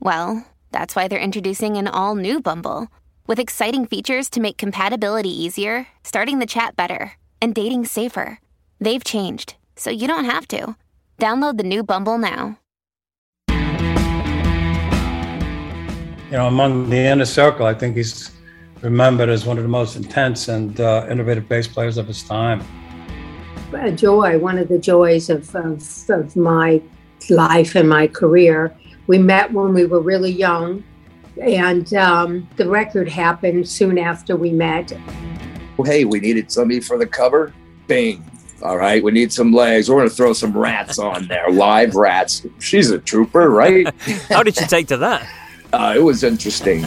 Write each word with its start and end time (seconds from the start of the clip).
Well, 0.00 0.46
that's 0.70 0.94
why 0.94 1.08
they're 1.08 1.18
introducing 1.18 1.76
an 1.76 1.88
all 1.88 2.14
new 2.14 2.40
Bumble 2.40 2.86
with 3.26 3.40
exciting 3.40 3.84
features 3.84 4.30
to 4.30 4.40
make 4.40 4.56
compatibility 4.56 5.28
easier, 5.28 5.88
starting 6.04 6.38
the 6.38 6.46
chat 6.46 6.76
better, 6.76 7.14
and 7.42 7.52
dating 7.52 7.84
safer. 7.84 8.38
They've 8.80 9.02
changed, 9.02 9.56
so 9.74 9.90
you 9.90 10.06
don't 10.06 10.24
have 10.24 10.46
to. 10.48 10.76
Download 11.18 11.56
the 11.56 11.64
new 11.64 11.82
Bumble 11.82 12.16
now. 12.16 12.60
You 16.30 16.36
know, 16.36 16.46
among 16.46 16.90
the 16.90 16.96
inner 16.96 17.24
circle, 17.24 17.66
I 17.66 17.74
think 17.74 17.96
he's 17.96 18.30
remembered 18.82 19.28
as 19.28 19.46
one 19.46 19.56
of 19.56 19.64
the 19.64 19.68
most 19.68 19.96
intense 19.96 20.46
and 20.46 20.80
uh, 20.80 21.08
innovative 21.10 21.48
bass 21.48 21.66
players 21.66 21.98
of 21.98 22.06
his 22.06 22.22
time. 22.22 22.62
A 23.72 23.90
joy, 23.90 24.38
one 24.38 24.58
of 24.58 24.68
the 24.68 24.78
joys 24.78 25.28
of, 25.28 25.52
of, 25.56 26.08
of 26.08 26.36
my 26.36 26.80
life 27.30 27.74
and 27.74 27.88
my 27.88 28.06
career 28.06 28.72
we 29.08 29.18
met 29.18 29.52
when 29.52 29.74
we 29.74 29.86
were 29.86 30.00
really 30.00 30.30
young, 30.30 30.84
and 31.42 31.92
um, 31.94 32.48
the 32.56 32.68
record 32.68 33.08
happened 33.08 33.68
soon 33.68 33.98
after 33.98 34.36
we 34.36 34.52
met. 34.52 34.92
Hey, 35.84 36.04
we 36.04 36.20
needed 36.20 36.52
somebody 36.52 36.78
for 36.80 36.96
the 36.96 37.06
cover. 37.06 37.52
Bing. 37.88 38.24
All 38.62 38.76
right, 38.76 39.02
we 39.02 39.12
need 39.12 39.32
some 39.32 39.52
legs. 39.52 39.88
We're 39.88 39.96
going 39.96 40.08
to 40.08 40.14
throw 40.14 40.32
some 40.32 40.56
rats 40.56 40.98
on 40.98 41.26
there, 41.26 41.48
live 41.50 41.94
rats. 41.94 42.46
She's 42.58 42.90
a 42.90 42.98
trooper, 42.98 43.50
right? 43.50 43.92
How 44.28 44.42
did 44.42 44.56
you 44.56 44.66
take 44.66 44.88
to 44.88 44.96
that? 44.98 45.28
Uh, 45.72 45.94
it 45.96 46.00
was 46.00 46.22
interesting. 46.24 46.84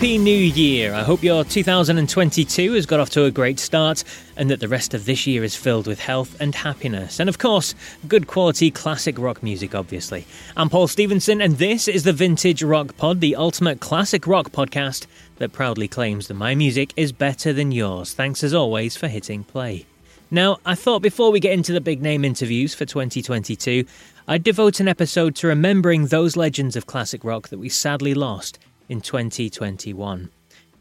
Happy 0.00 0.16
New 0.16 0.30
Year! 0.32 0.94
I 0.94 1.02
hope 1.02 1.22
your 1.22 1.44
2022 1.44 2.72
has 2.72 2.86
got 2.86 3.00
off 3.00 3.10
to 3.10 3.26
a 3.26 3.30
great 3.30 3.60
start 3.60 4.02
and 4.34 4.48
that 4.48 4.58
the 4.58 4.66
rest 4.66 4.94
of 4.94 5.04
this 5.04 5.26
year 5.26 5.44
is 5.44 5.54
filled 5.54 5.86
with 5.86 6.00
health 6.00 6.40
and 6.40 6.54
happiness. 6.54 7.20
And 7.20 7.28
of 7.28 7.36
course, 7.36 7.74
good 8.08 8.26
quality 8.26 8.70
classic 8.70 9.18
rock 9.18 9.42
music, 9.42 9.74
obviously. 9.74 10.26
I'm 10.56 10.70
Paul 10.70 10.88
Stevenson, 10.88 11.42
and 11.42 11.58
this 11.58 11.86
is 11.86 12.04
the 12.04 12.14
Vintage 12.14 12.62
Rock 12.62 12.96
Pod, 12.96 13.20
the 13.20 13.36
ultimate 13.36 13.80
classic 13.80 14.26
rock 14.26 14.52
podcast 14.52 15.06
that 15.36 15.52
proudly 15.52 15.86
claims 15.86 16.28
that 16.28 16.34
my 16.34 16.54
music 16.54 16.94
is 16.96 17.12
better 17.12 17.52
than 17.52 17.70
yours. 17.70 18.14
Thanks 18.14 18.42
as 18.42 18.54
always 18.54 18.96
for 18.96 19.06
hitting 19.06 19.44
play. 19.44 19.84
Now, 20.30 20.60
I 20.64 20.76
thought 20.76 21.02
before 21.02 21.30
we 21.30 21.40
get 21.40 21.52
into 21.52 21.74
the 21.74 21.80
big 21.82 22.00
name 22.00 22.24
interviews 22.24 22.74
for 22.74 22.86
2022, 22.86 23.84
I'd 24.26 24.44
devote 24.44 24.80
an 24.80 24.88
episode 24.88 25.34
to 25.36 25.46
remembering 25.46 26.06
those 26.06 26.38
legends 26.38 26.74
of 26.74 26.86
classic 26.86 27.22
rock 27.22 27.48
that 27.48 27.58
we 27.58 27.68
sadly 27.68 28.14
lost 28.14 28.58
in 28.90 29.00
2021. 29.00 30.28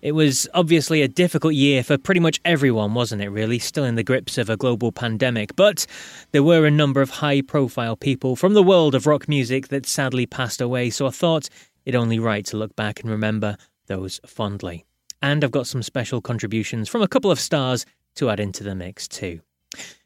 It 0.02 0.14
was 0.14 0.48
obviously 0.54 1.02
a 1.02 1.08
difficult 1.08 1.54
year 1.54 1.84
for 1.84 1.98
pretty 1.98 2.20
much 2.20 2.40
everyone, 2.44 2.94
wasn't 2.94 3.22
it, 3.22 3.30
really? 3.30 3.60
Still 3.60 3.84
in 3.84 3.96
the 3.96 4.04
grips 4.04 4.38
of 4.38 4.50
a 4.50 4.58
global 4.58 4.92
pandemic. 4.92 5.56
But 5.56 5.86
there 6.32 6.44
were 6.44 6.66
a 6.66 6.72
number 6.72 7.02
of 7.02 7.10
high 7.10 7.42
profile 7.42 7.96
people 7.96 8.36
from 8.36 8.54
the 8.54 8.64
world 8.64 8.96
of 8.96 9.06
rock 9.06 9.28
music 9.28 9.68
that 9.68 9.86
sadly 9.86 10.26
passed 10.26 10.60
away, 10.60 10.90
so 10.90 11.06
I 11.06 11.12
thought 11.12 11.50
it 11.86 11.96
only 11.96 12.18
right 12.18 12.46
to 12.46 12.58
look 12.58 12.76
back 12.76 13.02
and 13.02 13.12
remember 13.12 13.58
those 13.88 14.20
fondly. 14.26 14.86
And 15.22 15.44
I've 15.44 15.52
got 15.52 15.68
some 15.68 15.84
special 15.84 16.22
contributions 16.22 16.90
from 16.90 17.02
a 17.02 17.08
couple 17.08 17.30
of 17.30 17.40
stars 17.40 17.86
to 18.16 18.30
add 18.30 18.40
into 18.40 18.64
the 18.64 18.74
mix, 18.74 19.08
too. 19.08 19.42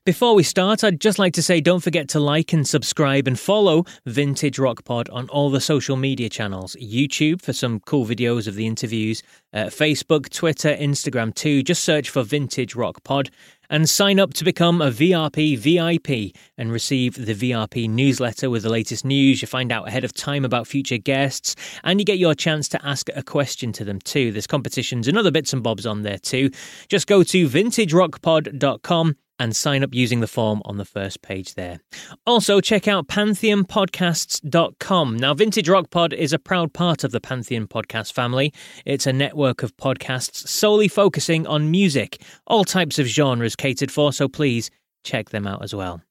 Before 0.05 0.35
we 0.35 0.43
start, 0.43 0.83
I'd 0.83 0.99
just 0.99 1.17
like 1.17 1.31
to 1.35 1.41
say 1.41 1.61
don't 1.61 1.79
forget 1.79 2.09
to 2.09 2.19
like 2.19 2.51
and 2.51 2.67
subscribe 2.67 3.25
and 3.25 3.39
follow 3.39 3.85
Vintage 4.05 4.59
Rock 4.59 4.83
Pod 4.83 5.07
on 5.09 5.29
all 5.29 5.49
the 5.49 5.61
social 5.61 5.95
media 5.95 6.27
channels. 6.27 6.75
YouTube 6.75 7.41
for 7.41 7.53
some 7.53 7.79
cool 7.79 8.05
videos 8.05 8.45
of 8.45 8.55
the 8.55 8.67
interviews, 8.67 9.23
uh, 9.53 9.67
Facebook, 9.67 10.29
Twitter, 10.29 10.75
Instagram 10.75 11.33
too. 11.33 11.63
Just 11.63 11.85
search 11.85 12.09
for 12.09 12.21
Vintage 12.21 12.75
Rock 12.75 13.01
Pod 13.05 13.29
and 13.69 13.89
sign 13.89 14.19
up 14.19 14.33
to 14.33 14.43
become 14.43 14.81
a 14.81 14.91
VRP 14.91 15.57
VIP 15.57 16.35
and 16.57 16.69
receive 16.69 17.25
the 17.25 17.33
VRP 17.33 17.89
newsletter 17.89 18.49
with 18.49 18.63
the 18.63 18.69
latest 18.69 19.05
news. 19.05 19.41
You 19.41 19.47
find 19.47 19.71
out 19.71 19.87
ahead 19.87 20.03
of 20.03 20.13
time 20.13 20.43
about 20.43 20.67
future 20.67 20.97
guests 20.97 21.55
and 21.85 22.01
you 22.01 22.05
get 22.05 22.19
your 22.19 22.35
chance 22.35 22.67
to 22.67 22.85
ask 22.85 23.07
a 23.15 23.23
question 23.23 23.71
to 23.71 23.85
them 23.85 23.99
too. 24.01 24.33
There's 24.33 24.47
competitions 24.47 25.07
and 25.07 25.17
other 25.17 25.31
bits 25.31 25.53
and 25.53 25.63
bobs 25.63 25.85
on 25.85 26.01
there 26.01 26.17
too. 26.17 26.51
Just 26.89 27.07
go 27.07 27.23
to 27.23 27.47
vintagerockpod.com 27.47 29.15
and 29.39 29.55
sign 29.55 29.83
up 29.83 29.93
using 29.93 30.19
the 30.19 30.27
form 30.27 30.61
on 30.65 30.77
the 30.77 30.85
first 30.85 31.21
page 31.21 31.55
there. 31.55 31.79
Also, 32.25 32.61
check 32.61 32.87
out 32.87 33.07
pantheonpodcasts.com. 33.07 35.17
Now, 35.17 35.33
Vintage 35.33 35.69
Rock 35.69 35.89
Pod 35.89 36.13
is 36.13 36.33
a 36.33 36.39
proud 36.39 36.73
part 36.73 37.03
of 37.03 37.11
the 37.11 37.19
Pantheon 37.19 37.67
podcast 37.67 38.13
family. 38.13 38.53
It's 38.85 39.07
a 39.07 39.13
network 39.13 39.63
of 39.63 39.75
podcasts 39.77 40.47
solely 40.47 40.87
focusing 40.87 41.47
on 41.47 41.71
music, 41.71 42.21
all 42.47 42.63
types 42.63 42.99
of 42.99 43.07
genres 43.07 43.55
catered 43.55 43.91
for, 43.91 44.13
so 44.13 44.27
please 44.27 44.69
check 45.03 45.29
them 45.29 45.47
out 45.47 45.63
as 45.63 45.75
well. 45.75 46.01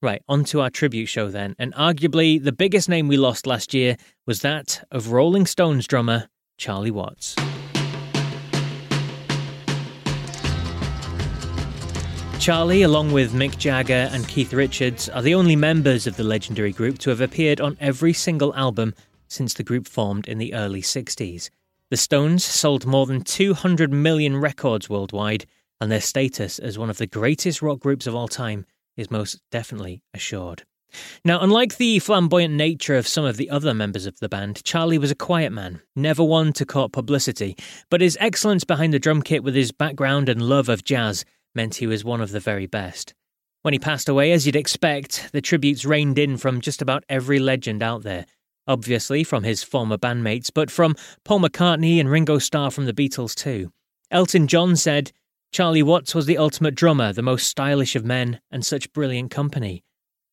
Right, 0.00 0.22
on 0.28 0.44
to 0.44 0.60
our 0.60 0.70
tribute 0.70 1.06
show 1.06 1.28
then, 1.28 1.54
and 1.58 1.72
arguably 1.74 2.42
the 2.42 2.52
biggest 2.52 2.88
name 2.88 3.06
we 3.06 3.16
lost 3.16 3.46
last 3.46 3.72
year 3.72 3.96
was 4.26 4.40
that 4.40 4.84
of 4.90 5.12
Rolling 5.12 5.46
Stones 5.46 5.86
drummer 5.86 6.28
Charlie 6.58 6.90
Watts. 6.90 7.36
Charlie, 12.42 12.82
along 12.82 13.12
with 13.12 13.34
Mick 13.34 13.56
Jagger 13.56 14.10
and 14.10 14.26
Keith 14.26 14.52
Richards, 14.52 15.08
are 15.08 15.22
the 15.22 15.32
only 15.32 15.54
members 15.54 16.08
of 16.08 16.16
the 16.16 16.24
legendary 16.24 16.72
group 16.72 16.98
to 16.98 17.10
have 17.10 17.20
appeared 17.20 17.60
on 17.60 17.76
every 17.78 18.12
single 18.12 18.52
album 18.56 18.94
since 19.28 19.54
the 19.54 19.62
group 19.62 19.86
formed 19.86 20.26
in 20.26 20.38
the 20.38 20.52
early 20.52 20.82
60s. 20.82 21.50
The 21.90 21.96
Stones 21.96 22.42
sold 22.42 22.84
more 22.84 23.06
than 23.06 23.22
200 23.22 23.92
million 23.92 24.36
records 24.36 24.90
worldwide, 24.90 25.46
and 25.80 25.88
their 25.88 26.00
status 26.00 26.58
as 26.58 26.76
one 26.76 26.90
of 26.90 26.98
the 26.98 27.06
greatest 27.06 27.62
rock 27.62 27.78
groups 27.78 28.08
of 28.08 28.16
all 28.16 28.26
time 28.26 28.66
is 28.96 29.08
most 29.08 29.40
definitely 29.52 30.02
assured. 30.12 30.64
Now, 31.24 31.40
unlike 31.42 31.76
the 31.76 32.00
flamboyant 32.00 32.54
nature 32.54 32.96
of 32.96 33.06
some 33.06 33.24
of 33.24 33.36
the 33.36 33.50
other 33.50 33.72
members 33.72 34.04
of 34.04 34.18
the 34.18 34.28
band, 34.28 34.64
Charlie 34.64 34.98
was 34.98 35.12
a 35.12 35.14
quiet 35.14 35.52
man, 35.52 35.80
never 35.94 36.24
one 36.24 36.52
to 36.54 36.66
court 36.66 36.90
publicity, 36.90 37.56
but 37.88 38.00
his 38.00 38.18
excellence 38.18 38.64
behind 38.64 38.92
the 38.92 38.98
drum 38.98 39.22
kit 39.22 39.44
with 39.44 39.54
his 39.54 39.70
background 39.70 40.28
and 40.28 40.42
love 40.42 40.68
of 40.68 40.82
jazz 40.82 41.24
meant 41.54 41.76
he 41.76 41.86
was 41.86 42.04
one 42.04 42.20
of 42.20 42.30
the 42.30 42.40
very 42.40 42.66
best. 42.66 43.14
When 43.62 43.72
he 43.72 43.78
passed 43.78 44.08
away, 44.08 44.32
as 44.32 44.44
you'd 44.44 44.56
expect, 44.56 45.30
the 45.32 45.40
tributes 45.40 45.84
rained 45.84 46.18
in 46.18 46.36
from 46.36 46.60
just 46.60 46.82
about 46.82 47.04
every 47.08 47.38
legend 47.38 47.82
out 47.82 48.02
there. 48.02 48.26
Obviously 48.66 49.24
from 49.24 49.44
his 49.44 49.62
former 49.62 49.96
bandmates, 49.96 50.50
but 50.52 50.70
from 50.70 50.96
Paul 51.24 51.40
McCartney 51.40 51.98
and 51.98 52.10
Ringo 52.10 52.38
Starr 52.38 52.70
from 52.70 52.86
the 52.86 52.92
Beatles 52.92 53.34
too. 53.34 53.72
Elton 54.10 54.46
John 54.46 54.76
said, 54.76 55.12
Charlie 55.52 55.82
Watts 55.82 56.14
was 56.14 56.26
the 56.26 56.38
ultimate 56.38 56.74
drummer, 56.74 57.12
the 57.12 57.22
most 57.22 57.46
stylish 57.46 57.94
of 57.94 58.04
men, 58.04 58.40
and 58.50 58.64
such 58.64 58.92
brilliant 58.92 59.30
company. 59.30 59.84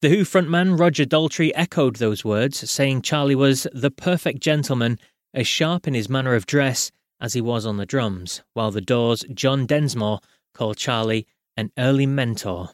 The 0.01 0.09
Who 0.09 0.23
frontman 0.23 0.79
Roger 0.79 1.05
Daltrey 1.05 1.51
echoed 1.55 1.97
those 1.97 2.23
words, 2.23 2.69
saying 2.69 3.01
Charlie 3.01 3.35
was 3.35 3.67
the 3.73 3.91
perfect 3.91 4.39
gentleman, 4.39 4.97
as 5.33 5.45
sharp 5.45 5.87
in 5.87 5.93
his 5.93 6.09
manner 6.09 6.35
of 6.35 6.45
dress 6.45 6.89
as 7.19 7.33
he 7.33 7.41
was 7.41 7.65
on 7.65 7.77
the 7.77 7.85
drums, 7.85 8.41
while 8.53 8.71
the 8.71 8.79
Doors' 8.79 9.25
John 9.33 9.65
Densmore 9.65 10.19
called 10.53 10.77
Charlie 10.77 11.27
an 11.57 11.71
early 11.77 12.05
mentor. 12.05 12.69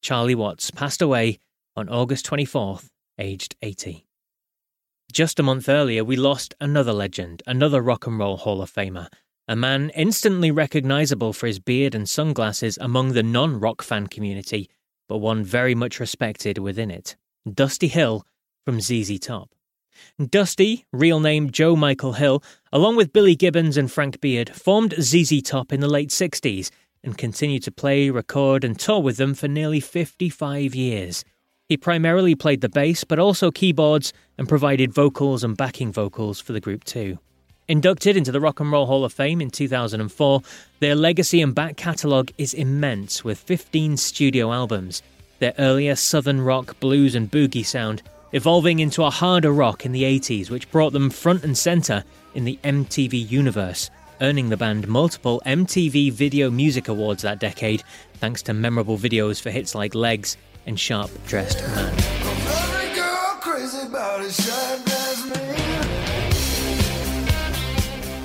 Charlie 0.00 0.34
Watts 0.34 0.70
passed 0.70 1.02
away 1.02 1.38
on 1.76 1.88
August 1.88 2.26
24th, 2.26 2.88
aged 3.18 3.56
80. 3.62 4.06
Just 5.12 5.38
a 5.38 5.42
month 5.42 5.68
earlier, 5.68 6.04
we 6.04 6.16
lost 6.16 6.54
another 6.60 6.92
legend, 6.92 7.42
another 7.46 7.82
rock 7.82 8.06
and 8.06 8.18
roll 8.18 8.36
Hall 8.36 8.62
of 8.62 8.72
Famer, 8.72 9.08
a 9.48 9.56
man 9.56 9.90
instantly 9.90 10.50
recognizable 10.50 11.32
for 11.32 11.46
his 11.46 11.58
beard 11.58 11.94
and 11.94 12.08
sunglasses 12.08 12.78
among 12.80 13.12
the 13.12 13.22
non 13.22 13.58
rock 13.60 13.82
fan 13.82 14.06
community, 14.06 14.70
but 15.08 15.18
one 15.18 15.44
very 15.44 15.74
much 15.74 16.00
respected 16.00 16.58
within 16.58 16.90
it. 16.90 17.16
Dusty 17.52 17.88
Hill 17.88 18.24
from 18.64 18.80
ZZ 18.80 19.18
Top. 19.18 19.50
Dusty, 20.30 20.86
real 20.92 21.20
name 21.20 21.50
Joe 21.50 21.76
Michael 21.76 22.14
Hill, 22.14 22.42
along 22.72 22.96
with 22.96 23.12
Billy 23.12 23.34
Gibbons 23.34 23.76
and 23.76 23.90
Frank 23.90 24.20
Beard, 24.20 24.50
formed 24.50 24.94
ZZ 25.00 25.42
Top 25.42 25.72
in 25.72 25.80
the 25.80 25.88
late 25.88 26.10
60s 26.10 26.70
and 27.04 27.18
continued 27.18 27.62
to 27.64 27.72
play, 27.72 28.10
record, 28.10 28.64
and 28.64 28.78
tour 28.78 29.00
with 29.00 29.16
them 29.16 29.34
for 29.34 29.48
nearly 29.48 29.80
55 29.80 30.74
years. 30.74 31.24
He 31.68 31.76
primarily 31.76 32.34
played 32.34 32.60
the 32.60 32.68
bass, 32.68 33.04
but 33.04 33.18
also 33.18 33.50
keyboards 33.50 34.12
and 34.36 34.48
provided 34.48 34.92
vocals 34.92 35.42
and 35.42 35.56
backing 35.56 35.92
vocals 35.92 36.40
for 36.40 36.52
the 36.52 36.60
group 36.60 36.84
too. 36.84 37.18
Inducted 37.68 38.16
into 38.16 38.32
the 38.32 38.40
Rock 38.40 38.60
and 38.60 38.70
Roll 38.70 38.86
Hall 38.86 39.04
of 39.04 39.12
Fame 39.12 39.40
in 39.40 39.48
2004, 39.48 40.42
their 40.80 40.94
legacy 40.94 41.40
and 41.40 41.54
back 41.54 41.76
catalogue 41.76 42.30
is 42.36 42.52
immense 42.52 43.24
with 43.24 43.38
15 43.38 43.96
studio 43.96 44.52
albums. 44.52 45.02
Their 45.38 45.54
earlier 45.58 45.96
southern 45.96 46.40
rock, 46.40 46.78
blues, 46.80 47.14
and 47.14 47.30
boogie 47.30 47.64
sound 47.64 48.02
evolving 48.32 48.80
into 48.80 49.04
a 49.04 49.10
harder 49.10 49.52
rock 49.52 49.86
in 49.86 49.92
the 49.92 50.02
80s, 50.02 50.50
which 50.50 50.70
brought 50.70 50.92
them 50.92 51.10
front 51.10 51.44
and 51.44 51.56
centre 51.56 52.04
in 52.34 52.44
the 52.44 52.58
MTV 52.64 53.30
universe, 53.30 53.90
earning 54.22 54.48
the 54.48 54.56
band 54.56 54.86
multiple 54.86 55.42
MTV 55.44 56.12
Video 56.12 56.48
Music 56.48 56.86
Awards 56.86 57.22
that 57.22 57.40
decade, 57.40 57.82
thanks 58.14 58.40
to 58.42 58.54
memorable 58.54 58.96
videos 58.96 59.42
for 59.42 59.50
hits 59.50 59.74
like 59.74 59.96
Legs 59.96 60.36
and 60.64 60.78
Sharp 60.78 61.10
Dressed 61.26 61.60
Man. 61.60 61.92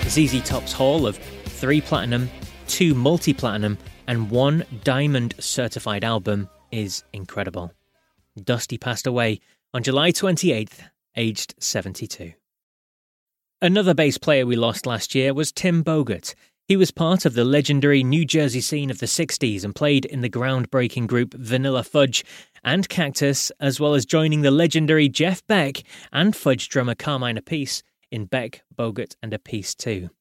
ZZ 0.08 0.42
Top's 0.44 0.72
haul 0.72 1.06
of 1.06 1.18
three 1.18 1.82
platinum, 1.82 2.30
two 2.68 2.94
multi 2.94 3.34
platinum, 3.34 3.78
and 4.08 4.30
one 4.30 4.64
diamond 4.84 5.34
certified 5.40 6.04
album 6.04 6.48
is 6.72 7.04
incredible. 7.12 7.74
Dusty 8.44 8.78
passed 8.78 9.08
away 9.08 9.40
on 9.74 9.84
July 9.84 10.12
28th, 10.12 10.80
aged 11.16 11.56
72. 11.60 12.34
Another 13.59 13.95
bass 13.95 14.19
player 14.19 14.45
we 14.45 14.56
lost 14.56 14.86
last 14.86 15.15
year 15.15 15.33
was 15.33 15.51
Tim 15.51 15.83
Bogert. 15.83 16.36
He 16.68 16.77
was 16.77 16.92
part 16.92 17.25
of 17.25 17.33
the 17.33 17.44
legendary 17.44 18.04
New 18.04 18.24
Jersey 18.24 18.62
scene 18.62 18.92
of 18.92 19.00
the 19.00 19.07
60s 19.07 19.63
and 19.63 19.74
played 19.74 20.06
in 20.06 20.21
the 20.21 20.30
groundbreaking 20.30 21.07
group 21.07 21.33
Vanilla 21.33 21.83
Fudge 21.83 22.24
and 22.63 22.88
Cactus, 22.88 23.51
as 23.59 23.80
well 23.80 23.95
as 23.95 24.06
joining 24.06 24.42
the 24.42 24.51
legendary 24.51 25.09
Jeff 25.09 25.42
Beck 25.48 25.81
and 26.13 26.36
Fudge 26.36 26.69
drummer 26.69 26.94
Carmine 26.94 27.39
Appice 27.39 27.81
in 28.12 28.25
Beck, 28.25 28.62
Bogert, 28.77 29.15
and 29.24 29.31
Appice 29.31 29.75
too. 29.75 30.12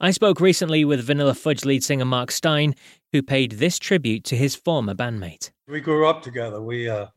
I 0.00 0.10
spoke 0.10 0.40
recently 0.40 0.82
with 0.82 1.04
Vanilla 1.04 1.34
Fudge 1.34 1.66
lead 1.66 1.84
singer 1.84 2.06
Mark 2.06 2.30
Stein, 2.30 2.74
who 3.12 3.22
paid 3.22 3.52
this 3.52 3.78
tribute 3.78 4.24
to 4.24 4.36
his 4.36 4.54
former 4.54 4.94
bandmate. 4.94 5.50
We 5.68 5.82
grew 5.82 6.06
up 6.06 6.22
together. 6.22 6.62
We 6.62 6.88
uh, 6.88 7.08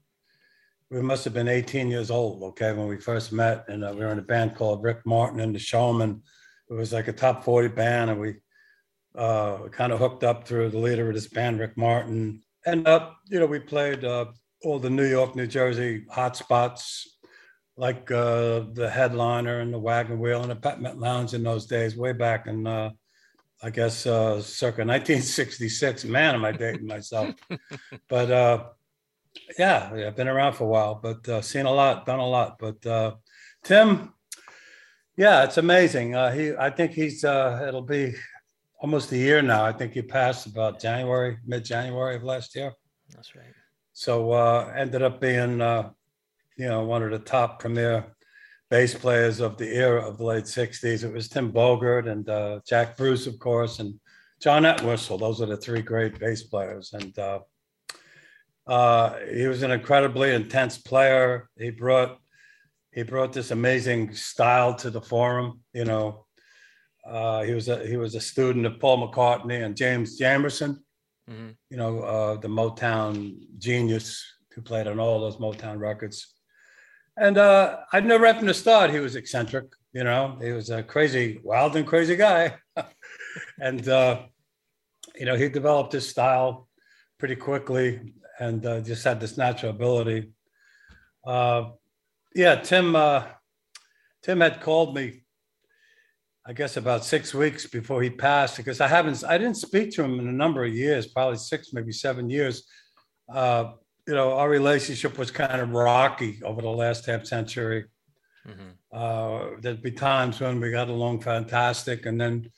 we 0.94 1.01
must 1.01 1.24
have 1.24 1.34
been 1.34 1.48
18 1.48 1.88
years 1.88 2.12
old, 2.12 2.44
okay, 2.44 2.72
when 2.72 2.88
we 2.88 2.98
first 2.98 3.31
met. 3.31 3.66
And 3.68 3.84
uh, 3.84 3.94
we 3.94 4.01
were 4.01 4.12
in 4.12 4.19
a 4.19 4.24
band 4.24 4.56
called 4.56 4.84
Rick 4.84 5.00
Martin 5.06 5.40
and 5.40 5.56
the 5.56 5.60
Showmen. 5.60 6.22
It 6.69 6.74
was 6.74 6.94
like 6.94 7.07
a 7.07 7.13
top 7.13 7.44
40 7.44 7.69
band. 7.69 8.12
And 8.12 8.19
we 8.19 8.36
uh, 9.18 9.69
kind 9.72 9.92
of 9.92 9.98
hooked 9.98 10.24
up 10.24 10.48
through 10.48 10.69
the 10.69 10.78
leader 10.78 11.07
of 11.07 11.16
this 11.16 11.28
band, 11.28 11.60
Rick 11.60 11.78
Martin. 11.78 12.44
And, 12.68 12.88
uh, 12.88 13.10
you 13.28 13.40
know, 13.40 13.48
we 13.48 13.60
played 13.60 14.06
uh, 14.06 14.25
all 14.63 14.78
the 14.78 14.92
New 14.92 15.07
York, 15.07 15.36
New 15.36 15.48
Jersey 15.48 16.06
hot 16.12 16.38
spots, 16.38 17.18
like 17.75 18.12
uh, 18.12 18.66
the 18.74 18.88
Headliner 18.88 19.62
and 19.62 19.74
the 19.74 19.80
Wagon 19.80 20.19
Wheel 20.19 20.44
and 20.44 20.51
the 20.51 20.56
Peppermint 20.56 21.00
Lounge 21.00 21.34
in 21.34 21.42
those 21.42 21.66
days, 21.66 21.98
way 21.98 22.13
back 22.13 22.45
in, 22.45 22.68
uh, 22.68 22.92
I 23.63 23.72
guess, 23.72 24.06
uh, 24.06 24.40
circa 24.44 24.86
1966. 24.86 26.06
Man, 26.06 26.36
am 26.36 26.45
I 26.45 26.51
dating 26.51 26.86
myself. 26.86 27.34
but, 28.07 28.75
uh, 29.35 29.53
yeah, 29.57 29.89
I've 30.07 30.15
been 30.15 30.27
around 30.27 30.53
for 30.53 30.65
a 30.65 30.68
while, 30.68 30.95
but 30.95 31.27
uh, 31.27 31.41
seen 31.41 31.65
a 31.65 31.71
lot, 31.71 32.06
done 32.06 32.19
a 32.19 32.27
lot. 32.27 32.57
But 32.59 32.85
uh, 32.85 33.15
Tim, 33.63 34.13
yeah, 35.18 35.44
it's 35.44 35.57
amazing. 35.57 36.15
Uh, 36.15 36.31
he, 36.31 36.56
I 36.56 36.69
think 36.69 36.91
he's. 36.91 37.24
Uh, 37.24 37.65
it'll 37.68 37.81
be 37.81 38.15
almost 38.80 39.12
a 39.12 39.18
year 39.18 39.41
now. 39.41 39.63
I 39.63 39.71
think 39.71 39.94
he 39.94 40.01
passed 40.01 40.45
about 40.45 40.80
January, 40.80 41.38
mid-January 41.45 42.15
of 42.15 42.24
last 42.24 42.56
year. 42.56 42.74
That's 43.09 43.35
right. 43.35 43.53
So 43.94 44.31
uh, 44.31 44.74
ended 44.75 45.03
up 45.03 45.21
being, 45.21 45.62
uh, 45.62 45.91
you 46.57 46.68
know, 46.68 46.83
one 46.83 47.03
of 47.03 47.12
the 47.12 47.19
top 47.19 47.59
premier 47.59 48.06
bass 48.69 48.95
players 48.95 49.39
of 49.39 49.57
the 49.57 49.69
era 49.75 50.01
of 50.01 50.18
the 50.18 50.24
late 50.24 50.45
'60s. 50.45 51.03
It 51.03 51.13
was 51.13 51.30
Tim 51.30 51.51
Bogert 51.51 52.07
and 52.09 52.27
uh, 52.27 52.59
Jack 52.68 52.97
Bruce, 52.97 53.27
of 53.27 53.38
course, 53.39 53.80
and 53.80 54.00
John 54.41 54.65
Entwistle. 54.65 55.18
Those 55.18 55.41
are 55.41 55.45
the 55.45 55.57
three 55.57 55.81
great 55.81 56.19
bass 56.19 56.44
players, 56.44 56.94
and 56.94 57.18
uh, 58.68 59.18
he 59.31 59.48
was 59.48 59.63
an 59.63 59.71
incredibly 59.71 60.33
intense 60.33 60.77
player. 60.77 61.50
He 61.57 61.69
brought 61.69 62.19
he 62.92 63.04
brought 63.04 63.33
this 63.33 63.51
amazing 63.51 64.13
style 64.13 64.75
to 64.75 64.89
the 64.89 65.01
forum. 65.01 65.62
You 65.74 65.86
know, 65.86 66.25
uh, 67.06 67.42
he 67.44 67.54
was 67.54 67.68
a 67.68 67.86
he 67.86 67.98
was 67.98 68.15
a 68.15 68.21
student 68.21 68.65
of 68.65 68.80
Paul 68.80 69.07
McCartney 69.07 69.65
and 69.65 69.75
James 69.75 70.19
Jamerson. 70.19 70.77
Mm-hmm. 71.30 71.50
You 71.69 71.77
know, 71.77 72.00
uh, 72.00 72.36
the 72.38 72.48
Motown 72.48 73.36
genius 73.57 74.24
who 74.54 74.62
played 74.62 74.88
on 74.88 75.00
all 75.00 75.19
those 75.19 75.38
Motown 75.38 75.80
records. 75.80 76.27
And 77.18 77.38
uh, 77.38 77.77
I 77.92 78.00
knew 78.00 78.18
right 78.18 78.36
from 78.36 78.48
the 78.48 78.54
start 78.54 78.92
he 78.92 79.00
was 79.00 79.16
eccentric. 79.16 79.66
You 79.94 80.04
know, 80.04 80.38
he 80.42 80.51
was 80.51 80.69
a 80.69 80.81
crazy, 80.81 81.39
wild 81.44 81.75
and 81.75 81.86
crazy 81.86 82.16
guy. 82.16 82.56
and 83.59 83.88
uh, 83.88 84.21
you 85.16 85.25
know, 85.25 85.36
he 85.36 85.50
developed 85.50 85.94
his 85.94 86.07
style 86.07 86.68
pretty 87.19 87.36
quickly 87.36 88.13
and 88.39 88.65
uh, 88.65 88.81
just 88.81 89.03
had 89.03 89.19
this 89.19 89.38
natural 89.38 89.71
ability. 89.71 90.31
Uh, 91.25 91.71
yeah, 92.35 92.56
Tim. 92.56 92.95
Uh, 92.95 93.24
Tim 94.24 94.39
had 94.39 94.62
called 94.62 94.95
me, 94.95 95.21
I 96.45 96.53
guess, 96.53 96.77
about 96.77 97.03
six 97.03 97.33
weeks 97.33 97.68
before 97.68 98.01
he 98.01 98.09
passed 98.09 98.56
because 98.56 98.80
I 98.80 98.88
haven't, 98.88 99.21
I 99.25 99.38
didn't 99.38 99.57
speak 99.57 99.91
to 99.91 100.03
him 100.03 100.18
in 100.18 100.30
a 100.30 100.31
number 100.31 100.63
of 100.63 100.74
years, 100.74 101.07
probably 101.07 101.38
six, 101.38 101.74
maybe 101.74 101.91
seven 101.91 102.30
years. 102.30 102.63
Uh, 103.31 103.74
you 104.07 104.13
know, 104.13 104.33
our 104.33 104.50
relationship 104.50 105.18
was 105.18 105.30
kind 105.30 105.59
of 105.59 105.71
rocky 105.71 106.39
over 106.44 106.62
the 106.62 106.69
last 106.69 107.06
half 107.06 107.25
century. 107.25 107.85
Mm-hmm. 108.47 108.69
Uh, 108.94 109.59
there'd 109.62 109.81
be 109.81 109.91
times 109.91 110.39
when 110.39 110.59
we 110.59 110.71
got 110.71 110.89
along 110.89 111.21
fantastic, 111.21 112.06
and 112.06 112.19
then 112.19 112.50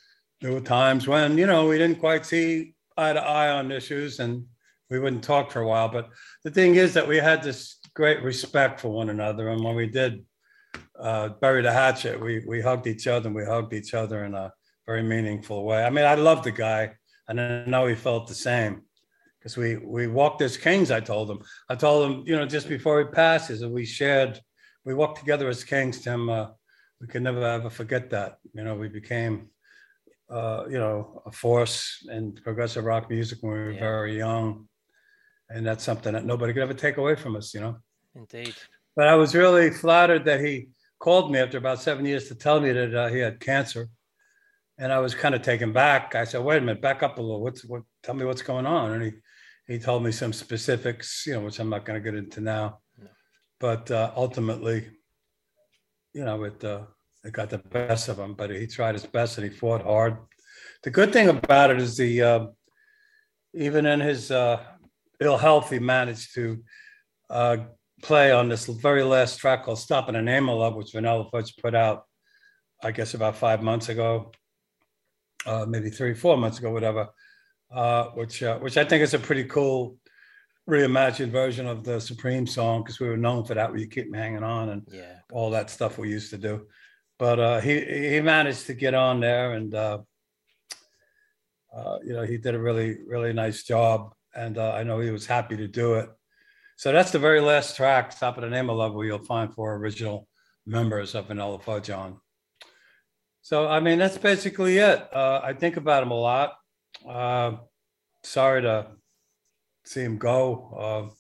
there 0.42 0.52
were 0.52 0.62
times 0.62 1.08
when 1.08 1.38
you 1.38 1.46
know 1.46 1.68
we 1.68 1.78
didn't 1.78 2.00
quite 2.00 2.26
see 2.26 2.74
eye 2.98 3.14
to 3.14 3.22
eye 3.22 3.52
on 3.52 3.72
issues, 3.72 4.20
and 4.20 4.46
we 4.90 5.00
wouldn't 5.00 5.24
talk 5.24 5.52
for 5.52 5.62
a 5.62 5.68
while. 5.68 5.90
But 5.90 6.10
the 6.44 6.52
thing 6.52 6.76
is 6.76 6.94
that 6.94 7.08
we 7.08 7.18
had 7.18 7.42
this 7.42 7.78
great 7.94 8.22
respect 8.22 8.80
for 8.80 8.90
one 8.90 9.10
another, 9.10 9.50
and 9.50 9.64
when 9.64 9.76
we 9.76 9.88
did 9.88 10.26
uh, 11.00 11.30
bury 11.30 11.62
the 11.62 11.72
hatchet, 11.72 12.20
we 12.20 12.44
we 12.48 12.62
hugged 12.62 12.88
each 12.88 13.08
other 13.08 13.28
and 13.28 13.36
we 13.36 13.46
hugged 13.46 13.74
each 13.74 13.94
other 13.94 14.26
in 14.26 14.34
a 14.36 14.52
very 14.86 15.04
meaningful 15.04 15.66
way. 15.66 15.84
I 15.84 15.90
mean, 15.90 16.06
I 16.06 16.16
loved 16.16 16.44
the 16.44 16.52
guy, 16.52 16.94
and 17.28 17.40
I 17.40 17.66
know 17.66 17.88
he 17.88 17.96
felt 17.96 18.28
the 18.28 18.36
same 18.36 18.84
because 19.40 19.58
we 19.58 19.78
we 19.78 20.08
walked 20.08 20.42
as 20.42 20.58
kings. 20.58 20.92
I 20.92 21.00
told 21.00 21.30
him. 21.30 21.40
I 21.70 21.76
told 21.76 22.10
him, 22.10 22.24
you 22.26 22.36
know, 22.36 22.46
just 22.46 22.70
before 22.70 23.00
he 23.00 23.06
passes, 23.06 23.62
and 23.62 23.74
we 23.74 23.86
shared, 23.86 24.40
we 24.84 24.94
walked 24.94 25.20
together 25.20 25.48
as 25.50 25.64
kings. 25.64 26.02
Tim, 26.02 26.30
uh, 26.30 26.48
we 27.02 27.08
could 27.08 27.24
never 27.24 27.44
ever 27.44 27.70
forget 27.70 28.10
that. 28.12 28.38
You 28.54 28.64
know, 28.64 28.76
we 28.76 28.90
became. 28.90 29.50
Uh, 30.28 30.66
you 30.68 30.80
know, 30.80 31.22
a 31.28 31.32
force 31.32 32.04
in 32.12 32.32
progressive 32.32 32.84
rock 32.84 33.12
music 33.12 33.38
when 33.42 33.54
we 33.54 33.60
were 33.60 33.72
yeah. 33.74 33.80
very 33.80 34.18
young 34.18 34.68
and 35.50 35.66
that's 35.66 35.84
something 35.84 36.14
that 36.14 36.26
nobody 36.26 36.54
could 36.54 36.64
ever 36.64 36.74
take 36.74 36.98
away 36.98 37.16
from 37.16 37.36
us, 37.36 37.54
you 37.54 37.62
know. 37.62 37.78
Indeed. 38.16 38.56
But 38.96 39.08
I 39.08 39.16
was 39.16 39.36
really 39.36 39.72
flattered 39.72 40.26
that 40.26 40.40
he 40.40 40.70
called 41.00 41.32
me 41.32 41.40
after 41.40 41.58
about 41.58 41.82
seven 41.82 42.06
years 42.06 42.28
to 42.30 42.36
tell 42.36 42.60
me 42.60 42.72
that 42.72 42.96
uh, 42.96 43.08
he 43.08 43.20
had 43.20 43.40
cancer, 43.40 43.90
and 44.78 44.92
I 44.92 45.00
was 45.00 45.14
kind 45.14 45.36
of 45.36 45.42
taken 45.42 45.74
back. 45.74 46.16
I 46.16 46.24
said, 46.24 46.44
"Wait 46.44 46.58
a 46.58 46.62
minute, 46.62 46.82
back 46.82 47.04
up 47.04 47.18
a 47.18 47.22
little. 47.22 47.42
What's 47.42 47.66
what? 47.66 47.84
Tell 48.04 48.16
me 48.16 48.26
what's 48.26 48.42
going 48.42 48.66
on." 48.66 48.94
And 48.94 49.04
he 49.04 49.12
he 49.68 49.80
told 49.80 50.04
me 50.04 50.12
some 50.12 50.34
specifics, 50.34 51.26
you 51.28 51.34
know, 51.34 51.42
which 51.42 51.60
I'm 51.60 51.70
not 51.70 51.86
going 51.86 52.02
to 52.02 52.12
get 52.12 52.18
into 52.18 52.42
now. 52.42 52.80
No. 52.98 53.08
But 53.60 53.92
uh, 53.92 54.12
ultimately, 54.16 54.88
you 56.14 56.24
know, 56.24 56.44
it 56.44 56.64
uh, 56.64 56.84
it 57.24 57.34
got 57.34 57.50
the 57.50 57.58
best 57.58 58.08
of 58.08 58.20
him. 58.20 58.34
But 58.34 58.52
he 58.52 58.68
tried 58.68 58.96
his 58.96 59.06
best 59.06 59.38
and 59.38 59.50
he 59.50 59.56
fought 59.56 59.84
hard. 59.84 60.18
The 60.84 60.92
good 60.92 61.12
thing 61.12 61.30
about 61.30 61.72
it 61.72 61.82
is 61.82 61.98
the 61.98 62.22
uh, 62.22 62.48
even 63.54 63.86
in 63.86 64.00
his 64.00 64.32
uh, 64.32 64.62
ill 65.20 65.38
health, 65.38 65.70
he 65.70 65.80
managed 65.80 66.34
to 66.36 66.64
uh, 67.30 67.58
play 68.02 68.32
on 68.32 68.50
this 68.50 68.66
very 68.66 69.04
last 69.04 69.40
track 69.40 69.64
called 69.64 69.80
"Stop 69.80 70.12
Name 70.12 70.50
of 70.50 70.60
Love," 70.60 70.76
which 70.76 70.92
Vanilla 70.92 71.28
Fudge 71.32 71.56
put 71.58 71.76
out, 71.76 72.06
I 72.84 72.92
guess, 72.92 73.14
about 73.14 73.36
five 73.38 73.62
months 73.62 73.90
ago, 73.90 74.32
uh, 75.46 75.66
maybe 75.68 75.90
three, 75.90 76.14
four 76.14 76.38
months 76.38 76.60
ago, 76.60 76.72
whatever. 76.72 77.10
Uh, 77.74 78.06
which 78.10 78.44
uh, 78.44 78.60
which 78.60 78.78
I 78.78 78.86
think 78.86 79.02
is 79.02 79.14
a 79.14 79.20
pretty 79.20 79.46
cool 79.46 79.98
reimagined 80.70 81.32
version 81.32 81.68
of 81.68 81.84
the 81.84 82.00
Supreme 82.00 82.48
song 82.48 82.84
because 82.84 83.00
we 83.00 83.08
were 83.08 83.18
known 83.18 83.44
for 83.44 83.56
that. 83.56 83.74
We 83.74 83.82
you 83.82 83.88
keep 83.88 84.10
me 84.10 84.18
hanging 84.18 84.44
on 84.44 84.70
and 84.70 84.88
yeah. 84.92 85.20
all 85.32 85.50
that 85.52 85.70
stuff 85.70 85.98
we 85.98 86.10
used 86.10 86.30
to 86.32 86.38
do. 86.38 86.68
But 87.18 87.40
uh, 87.40 87.60
he 87.60 87.80
he 87.80 88.22
managed 88.22 88.68
to 88.68 88.74
get 88.74 88.94
on 88.94 89.20
there 89.20 89.54
and. 89.54 89.74
Uh, 89.74 90.00
uh, 91.76 92.00
you 92.06 92.14
know, 92.14 92.24
he 92.24 92.38
did 92.38 92.56
a 92.56 92.60
really, 92.60 93.00
really 93.06 93.34
nice 93.34 93.64
job 93.64 94.15
and 94.36 94.58
uh, 94.58 94.74
I 94.74 94.84
know 94.84 95.00
he 95.00 95.12
was 95.12 95.26
happy 95.26 95.58
to 95.58 95.68
do 95.68 95.96
it. 95.96 96.10
So 96.78 96.92
that's 96.92 97.12
the 97.12 97.20
very 97.20 97.40
last 97.40 97.78
track, 97.78 98.18
Top 98.20 98.38
of 98.38 98.44
the 98.44 98.50
Name 98.50 98.70
of 98.70 98.78
Love, 98.78 98.94
where 98.94 99.06
you'll 99.06 99.20
find 99.20 99.54
four 99.54 99.76
original 99.76 100.28
members 100.66 101.16
of 101.16 101.28
Vanilla 101.28 101.60
Fudge 101.60 101.90
on. 101.90 102.20
So, 103.42 103.68
I 103.68 103.80
mean, 103.80 103.98
that's 103.98 104.18
basically 104.18 104.78
it. 104.80 105.08
Uh, 105.14 105.40
I 105.44 105.54
think 105.54 105.78
about 105.78 106.04
him 106.04 106.12
a 106.12 106.20
lot. 106.20 106.54
Uh, 107.08 107.54
sorry 108.24 108.64
to 108.64 108.88
see 109.86 110.02
him 110.02 110.18
go, 110.18 110.76
uh, 110.78 111.14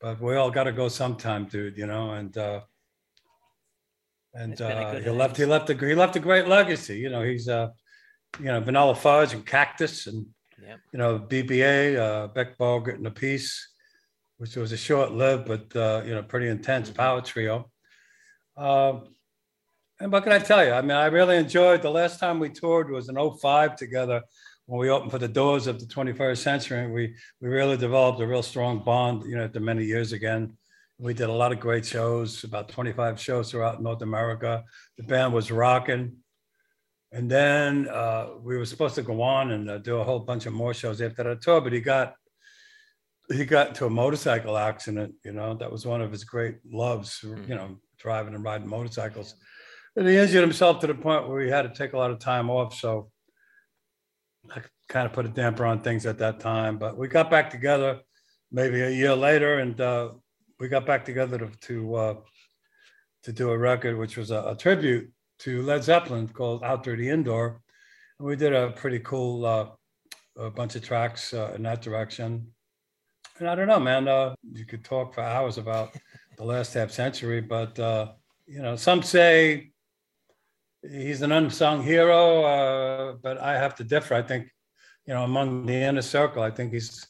but 0.00 0.20
we 0.20 0.34
all 0.36 0.50
got 0.50 0.64
to 0.64 0.72
go 0.72 0.88
sometime, 0.88 1.46
dude. 1.46 1.78
You 1.78 1.86
know, 1.86 2.10
and 2.10 2.36
uh, 2.36 2.60
and 4.34 4.60
uh, 4.60 4.94
he 4.94 5.10
left. 5.10 5.36
He 5.36 5.44
left 5.44 5.70
a 5.70 5.74
he 5.74 5.94
left 5.94 6.16
a 6.16 6.20
great 6.20 6.48
legacy. 6.48 6.98
You 6.98 7.10
know, 7.10 7.22
he's 7.22 7.48
uh, 7.48 7.68
you 8.40 8.46
know, 8.46 8.60
Vanilla 8.60 8.94
Fudge 8.94 9.32
and 9.32 9.46
Cactus 9.46 10.06
and 10.08 10.26
yep. 10.62 10.80
you 10.92 10.98
know 10.98 11.18
BBA, 11.18 11.98
uh, 11.98 12.26
Beck, 12.28 12.58
Bogert, 12.58 12.94
and 12.94 13.06
Appice, 13.06 13.58
which 14.38 14.56
was 14.56 14.72
a 14.72 14.76
short-lived 14.76 15.46
but 15.46 15.76
uh, 15.76 16.02
you 16.04 16.14
know 16.14 16.22
pretty 16.22 16.48
intense 16.48 16.88
mm-hmm. 16.88 16.98
power 16.98 17.20
trio. 17.20 17.70
Uh, 18.56 19.00
and 20.00 20.12
what 20.12 20.24
can 20.24 20.32
I 20.32 20.38
tell 20.38 20.64
you? 20.64 20.72
I 20.72 20.82
mean, 20.82 20.96
I 20.96 21.06
really 21.06 21.36
enjoyed 21.36 21.80
the 21.80 21.90
last 21.90 22.20
time 22.20 22.38
we 22.38 22.50
toured 22.50 22.90
was 22.90 23.08
in 23.08 23.16
05 23.16 23.76
together 23.76 24.22
when 24.66 24.80
we 24.80 24.90
opened 24.90 25.10
for 25.10 25.18
the 25.18 25.28
doors 25.28 25.66
of 25.66 25.80
the 25.80 25.86
21st 25.86 26.38
century. 26.38 26.90
We 26.90 27.14
we 27.40 27.48
really 27.48 27.76
developed 27.76 28.20
a 28.20 28.26
real 28.26 28.42
strong 28.42 28.82
bond, 28.84 29.24
you 29.28 29.36
know, 29.36 29.44
after 29.44 29.60
many 29.60 29.84
years 29.84 30.12
again. 30.12 30.56
We 30.98 31.12
did 31.12 31.28
a 31.28 31.32
lot 31.32 31.52
of 31.52 31.60
great 31.60 31.84
shows, 31.84 32.42
about 32.44 32.70
25 32.70 33.20
shows 33.20 33.50
throughout 33.50 33.82
North 33.82 34.00
America. 34.00 34.64
The 34.96 35.02
band 35.02 35.34
was 35.34 35.50
rocking. 35.50 36.16
And 37.12 37.30
then 37.30 37.88
uh, 37.88 38.30
we 38.42 38.56
were 38.56 38.66
supposed 38.66 38.96
to 38.96 39.02
go 39.02 39.22
on 39.22 39.52
and 39.52 39.70
uh, 39.70 39.78
do 39.78 39.98
a 39.98 40.04
whole 40.04 40.18
bunch 40.18 40.46
of 40.46 40.52
more 40.52 40.74
shows 40.74 41.00
after 41.00 41.22
that 41.22 41.40
tour, 41.40 41.60
but 41.60 41.72
he 41.72 41.80
got 41.80 42.14
he 43.28 43.44
got 43.44 43.68
into 43.68 43.86
a 43.86 43.90
motorcycle 43.90 44.56
accident. 44.56 45.14
You 45.24 45.32
know, 45.32 45.54
that 45.54 45.70
was 45.70 45.86
one 45.86 46.00
of 46.00 46.12
his 46.12 46.24
great 46.24 46.56
loves. 46.70 47.20
Mm-hmm. 47.24 47.50
You 47.50 47.56
know, 47.56 47.80
driving 47.98 48.34
and 48.34 48.44
riding 48.44 48.68
motorcycles. 48.68 49.34
And 49.96 50.06
he 50.06 50.16
injured 50.16 50.42
himself 50.42 50.80
to 50.80 50.86
the 50.86 50.94
point 50.94 51.28
where 51.28 51.40
he 51.40 51.48
had 51.48 51.62
to 51.62 51.74
take 51.74 51.94
a 51.94 51.98
lot 51.98 52.10
of 52.10 52.18
time 52.18 52.50
off. 52.50 52.74
So 52.74 53.10
I 54.54 54.60
kind 54.88 55.06
of 55.06 55.12
put 55.12 55.26
a 55.26 55.30
damper 55.30 55.64
on 55.64 55.80
things 55.80 56.06
at 56.06 56.18
that 56.18 56.40
time. 56.40 56.78
But 56.78 56.96
we 56.96 57.08
got 57.08 57.30
back 57.30 57.50
together 57.50 58.00
maybe 58.52 58.80
a 58.82 58.90
year 58.90 59.14
later, 59.14 59.58
and 59.58 59.80
uh, 59.80 60.10
we 60.60 60.68
got 60.68 60.86
back 60.86 61.04
together 61.04 61.38
to 61.38 61.50
to, 61.68 61.94
uh, 61.94 62.14
to 63.24 63.32
do 63.32 63.50
a 63.50 63.58
record, 63.58 63.98
which 63.98 64.16
was 64.16 64.30
a, 64.30 64.42
a, 64.42 64.56
tribute 64.56 65.10
to 65.40 65.62
Led 65.62 65.84
Zeppelin 65.84 66.28
called 66.28 66.64
Out 66.64 66.84
the 66.84 67.08
Indoor. 67.08 67.60
And 68.18 68.28
we 68.28 68.36
did 68.36 68.52
a 68.52 68.70
pretty 68.70 69.00
cool 69.00 69.44
uh, 69.44 69.66
a 70.38 70.50
bunch 70.50 70.76
of 70.76 70.82
tracks 70.82 71.32
uh, 71.32 71.52
in 71.54 71.62
that 71.62 71.82
direction. 71.82 72.46
And 73.38 73.48
I 73.48 73.54
don't 73.54 73.68
know, 73.68 73.80
man. 73.80 74.08
Uh, 74.08 74.34
you 74.52 74.64
could 74.64 74.84
talk 74.84 75.14
for 75.14 75.20
hours 75.20 75.58
about 75.58 75.94
the 76.36 76.44
last 76.44 76.74
half 76.74 76.90
century, 76.90 77.40
but 77.40 77.78
uh, 77.78 78.12
you 78.46 78.62
know, 78.62 78.76
some 78.76 79.02
say 79.02 79.72
he's 80.82 81.22
an 81.22 81.32
unsung 81.32 81.82
hero, 81.82 82.44
uh, 82.44 83.12
but 83.22 83.38
I 83.38 83.54
have 83.54 83.74
to 83.76 83.84
differ. 83.84 84.14
I 84.14 84.22
think, 84.22 84.48
you 85.06 85.14
know, 85.14 85.24
among 85.24 85.66
the 85.66 85.74
inner 85.74 86.02
circle, 86.02 86.42
I 86.42 86.50
think 86.50 86.72
he's 86.72 87.06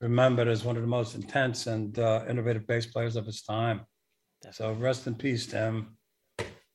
remembered 0.00 0.48
as 0.48 0.64
one 0.64 0.76
of 0.76 0.82
the 0.82 0.88
most 0.88 1.14
intense 1.14 1.66
and 1.66 1.98
uh, 1.98 2.24
innovative 2.28 2.66
bass 2.66 2.86
players 2.86 3.16
of 3.16 3.26
his 3.26 3.42
time. 3.42 3.82
So 4.52 4.72
rest 4.72 5.06
in 5.06 5.14
peace, 5.16 5.46
Tim. 5.46 5.96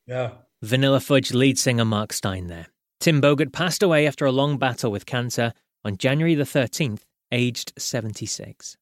Yeah. 0.06 0.32
Vanilla 0.64 1.02
Fudge 1.02 1.34
lead 1.34 1.60
singer 1.60 1.84
Mark 1.84 2.14
Stein 2.14 2.48
there. 2.48 2.68
Tim 3.02 3.20
Bogert 3.20 3.52
passed 3.52 3.84
away 3.84 4.08
after 4.08 4.26
a 4.26 4.32
long 4.32 4.58
battle 4.58 4.94
with 4.94 5.06
cancer 5.06 5.52
on 5.84 5.98
January 5.98 6.36
the 6.36 6.46
13th, 6.46 7.02
aged 7.34 7.74
76. 7.78 8.78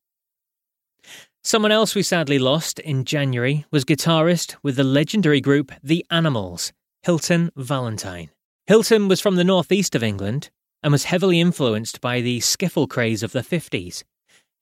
Someone 1.43 1.71
else 1.71 1.95
we 1.95 2.03
sadly 2.03 2.37
lost 2.37 2.77
in 2.77 3.03
January 3.03 3.65
was 3.71 3.83
guitarist 3.83 4.55
with 4.61 4.75
the 4.75 4.83
legendary 4.83 5.41
group 5.41 5.71
The 5.81 6.05
Animals. 6.11 6.71
Hilton 7.01 7.49
Valentine. 7.55 8.29
Hilton 8.67 9.07
was 9.07 9.19
from 9.19 9.35
the 9.35 9.43
northeast 9.43 9.95
of 9.95 10.03
England 10.03 10.51
and 10.83 10.91
was 10.91 11.05
heavily 11.05 11.39
influenced 11.39 11.99
by 11.99 12.21
the 12.21 12.41
skiffle 12.41 12.87
craze 12.87 13.23
of 13.23 13.31
the 13.31 13.41
50s. 13.41 14.03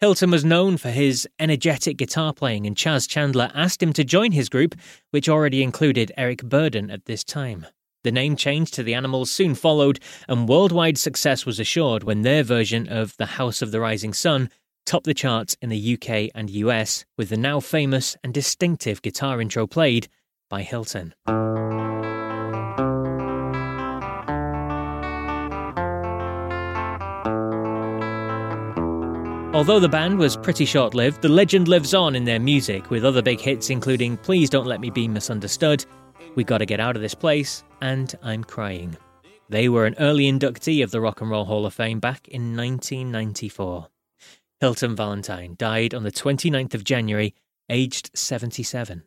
Hilton 0.02 0.32
was 0.32 0.46
known 0.46 0.78
for 0.78 0.92
his 0.92 1.28
energetic 1.40 1.98
guitar 1.98 2.32
playing, 2.32 2.66
and 2.66 2.78
Chas 2.78 3.06
Chandler 3.06 3.52
asked 3.54 3.84
him 3.84 3.92
to 3.92 4.06
join 4.06 4.32
his 4.32 4.48
group, 4.48 4.76
which 5.12 5.28
already 5.28 5.62
included 5.62 6.14
Eric 6.16 6.42
Burdon 6.44 6.90
at 6.90 7.04
this 7.04 7.22
time. 7.22 7.66
The 8.06 8.12
name 8.14 8.38
change 8.38 8.72
to 8.72 8.84
the 8.84 8.94
Animals 8.94 9.30
soon 9.30 9.56
followed, 9.56 10.00
and 10.30 10.48
worldwide 10.48 10.98
success 10.98 11.46
was 11.46 11.60
assured 11.60 12.04
when 12.04 12.22
their 12.22 12.44
version 12.44 12.88
of 12.88 13.18
The 13.18 13.26
House 13.26 13.62
of 13.62 13.72
the 13.72 13.82
Rising 13.82 14.14
Sun 14.14 14.50
topped 14.86 15.06
the 15.06 15.14
charts 15.14 15.58
in 15.62 15.68
the 15.68 15.94
UK 15.96 16.32
and 16.34 16.50
US, 16.50 17.04
with 17.18 17.28
the 17.28 17.36
now 17.36 17.60
famous 17.60 18.16
and 18.24 18.34
distinctive 18.34 19.02
guitar 19.02 19.42
intro 19.42 19.68
played 19.68 20.08
by 20.50 20.62
Hilton. 20.62 21.14
Although 29.60 29.82
the 29.82 29.90
band 29.90 30.18
was 30.18 30.38
pretty 30.38 30.64
short 30.64 30.94
lived, 30.94 31.22
the 31.22 31.28
legend 31.28 31.68
lives 31.68 31.94
on 31.94 32.16
in 32.16 32.24
their 32.24 32.40
music, 32.40 32.90
with 32.90 33.04
other 33.04 33.22
big 33.22 33.42
hits 33.42 33.70
including 33.70 34.16
Please 34.16 34.50
Don't 34.50 34.68
Let 34.68 34.80
Me 34.80 34.90
Be 34.90 35.06
Misunderstood, 35.06 35.86
We 36.36 36.46
Gotta 36.46 36.66
Get 36.66 36.80
Out 36.80 36.96
of 36.96 37.02
This 37.02 37.14
Place, 37.14 37.66
and 37.82 38.16
I'm 38.24 38.42
Crying. 38.42 38.96
They 39.50 39.68
were 39.68 39.86
an 39.86 39.98
early 40.00 40.32
inductee 40.32 40.82
of 40.82 40.92
the 40.92 41.02
Rock 41.02 41.20
and 41.20 41.30
Roll 41.30 41.44
Hall 41.44 41.66
of 41.66 41.74
Fame 41.74 42.00
back 42.00 42.26
in 42.30 42.56
1994. 42.56 43.90
Hilton 44.62 44.96
Valentine 44.96 45.56
died 45.58 45.94
on 45.94 46.04
the 46.04 46.12
29th 46.12 46.74
of 46.74 46.86
January, 46.86 47.36
aged 47.68 48.12
77. 48.18 49.04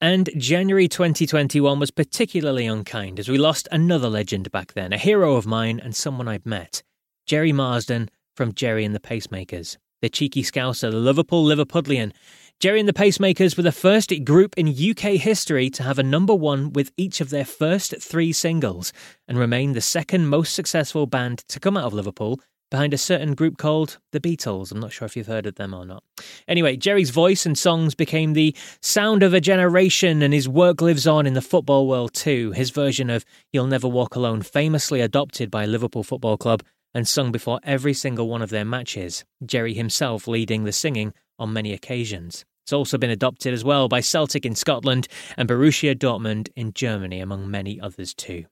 And 0.00 0.30
January 0.38 0.86
2021 0.86 1.80
was 1.80 1.90
particularly 1.90 2.66
unkind 2.66 3.18
as 3.18 3.28
we 3.28 3.36
lost 3.36 3.66
another 3.72 4.08
legend 4.08 4.52
back 4.52 4.74
then, 4.74 4.92
a 4.92 4.96
hero 4.96 5.34
of 5.34 5.44
mine 5.44 5.80
and 5.80 5.96
someone 5.96 6.28
I'd 6.28 6.46
met. 6.46 6.84
Gerry 7.26 7.52
Marsden 7.52 8.10
from 8.34 8.52
Gerry 8.52 8.84
and 8.84 8.94
the 8.94 9.00
Pacemakers. 9.00 9.76
The 10.02 10.08
cheeky 10.08 10.42
scouser, 10.42 10.90
the 10.90 10.98
Liverpool 10.98 11.44
Liverpudlian. 11.44 12.12
Gerry 12.60 12.80
and 12.80 12.88
the 12.88 12.92
Pacemakers 12.92 13.56
were 13.56 13.62
the 13.62 13.72
first 13.72 14.12
group 14.24 14.54
in 14.56 14.68
UK 14.68 15.20
history 15.20 15.70
to 15.70 15.82
have 15.82 15.98
a 15.98 16.02
number 16.02 16.34
one 16.34 16.72
with 16.72 16.92
each 16.96 17.20
of 17.20 17.30
their 17.30 17.44
first 17.44 17.94
three 18.00 18.32
singles 18.32 18.92
and 19.26 19.38
remain 19.38 19.72
the 19.72 19.80
second 19.80 20.28
most 20.28 20.54
successful 20.54 21.06
band 21.06 21.38
to 21.48 21.60
come 21.60 21.76
out 21.76 21.84
of 21.84 21.94
Liverpool 21.94 22.40
behind 22.70 22.92
a 22.92 22.98
certain 22.98 23.34
group 23.34 23.56
called 23.56 23.98
The 24.12 24.20
Beatles. 24.20 24.72
I'm 24.72 24.80
not 24.80 24.92
sure 24.92 25.06
if 25.06 25.16
you've 25.16 25.26
heard 25.26 25.46
of 25.46 25.54
them 25.54 25.72
or 25.72 25.84
not. 25.84 26.02
Anyway, 26.48 26.76
Gerry's 26.76 27.10
voice 27.10 27.46
and 27.46 27.56
songs 27.56 27.94
became 27.94 28.32
the 28.32 28.56
sound 28.82 29.22
of 29.22 29.32
a 29.32 29.40
generation, 29.40 30.22
and 30.22 30.34
his 30.34 30.48
work 30.48 30.80
lives 30.80 31.06
on 31.06 31.26
in 31.26 31.34
the 31.34 31.40
football 31.40 31.86
world 31.86 32.12
too. 32.14 32.50
His 32.52 32.70
version 32.70 33.10
of 33.10 33.24
You'll 33.52 33.66
Never 33.66 33.88
Walk 33.88 34.16
Alone, 34.16 34.42
famously 34.42 35.00
adopted 35.00 35.50
by 35.50 35.66
Liverpool 35.66 36.02
Football 36.02 36.36
Club, 36.36 36.62
and 36.94 37.08
sung 37.08 37.32
before 37.32 37.60
every 37.64 37.92
single 37.92 38.28
one 38.28 38.42
of 38.42 38.50
their 38.50 38.64
matches, 38.64 39.24
Gerry 39.44 39.74
himself 39.74 40.28
leading 40.28 40.64
the 40.64 40.72
singing 40.72 41.12
on 41.38 41.52
many 41.52 41.72
occasions. 41.72 42.44
It's 42.64 42.72
also 42.72 42.96
been 42.96 43.10
adopted 43.10 43.52
as 43.52 43.64
well 43.64 43.88
by 43.88 44.00
Celtic 44.00 44.46
in 44.46 44.54
Scotland 44.54 45.08
and 45.36 45.48
Borussia 45.48 45.94
Dortmund 45.94 46.48
in 46.56 46.72
Germany, 46.72 47.20
among 47.20 47.50
many 47.50 47.78
others 47.80 48.14
too. 48.14 48.46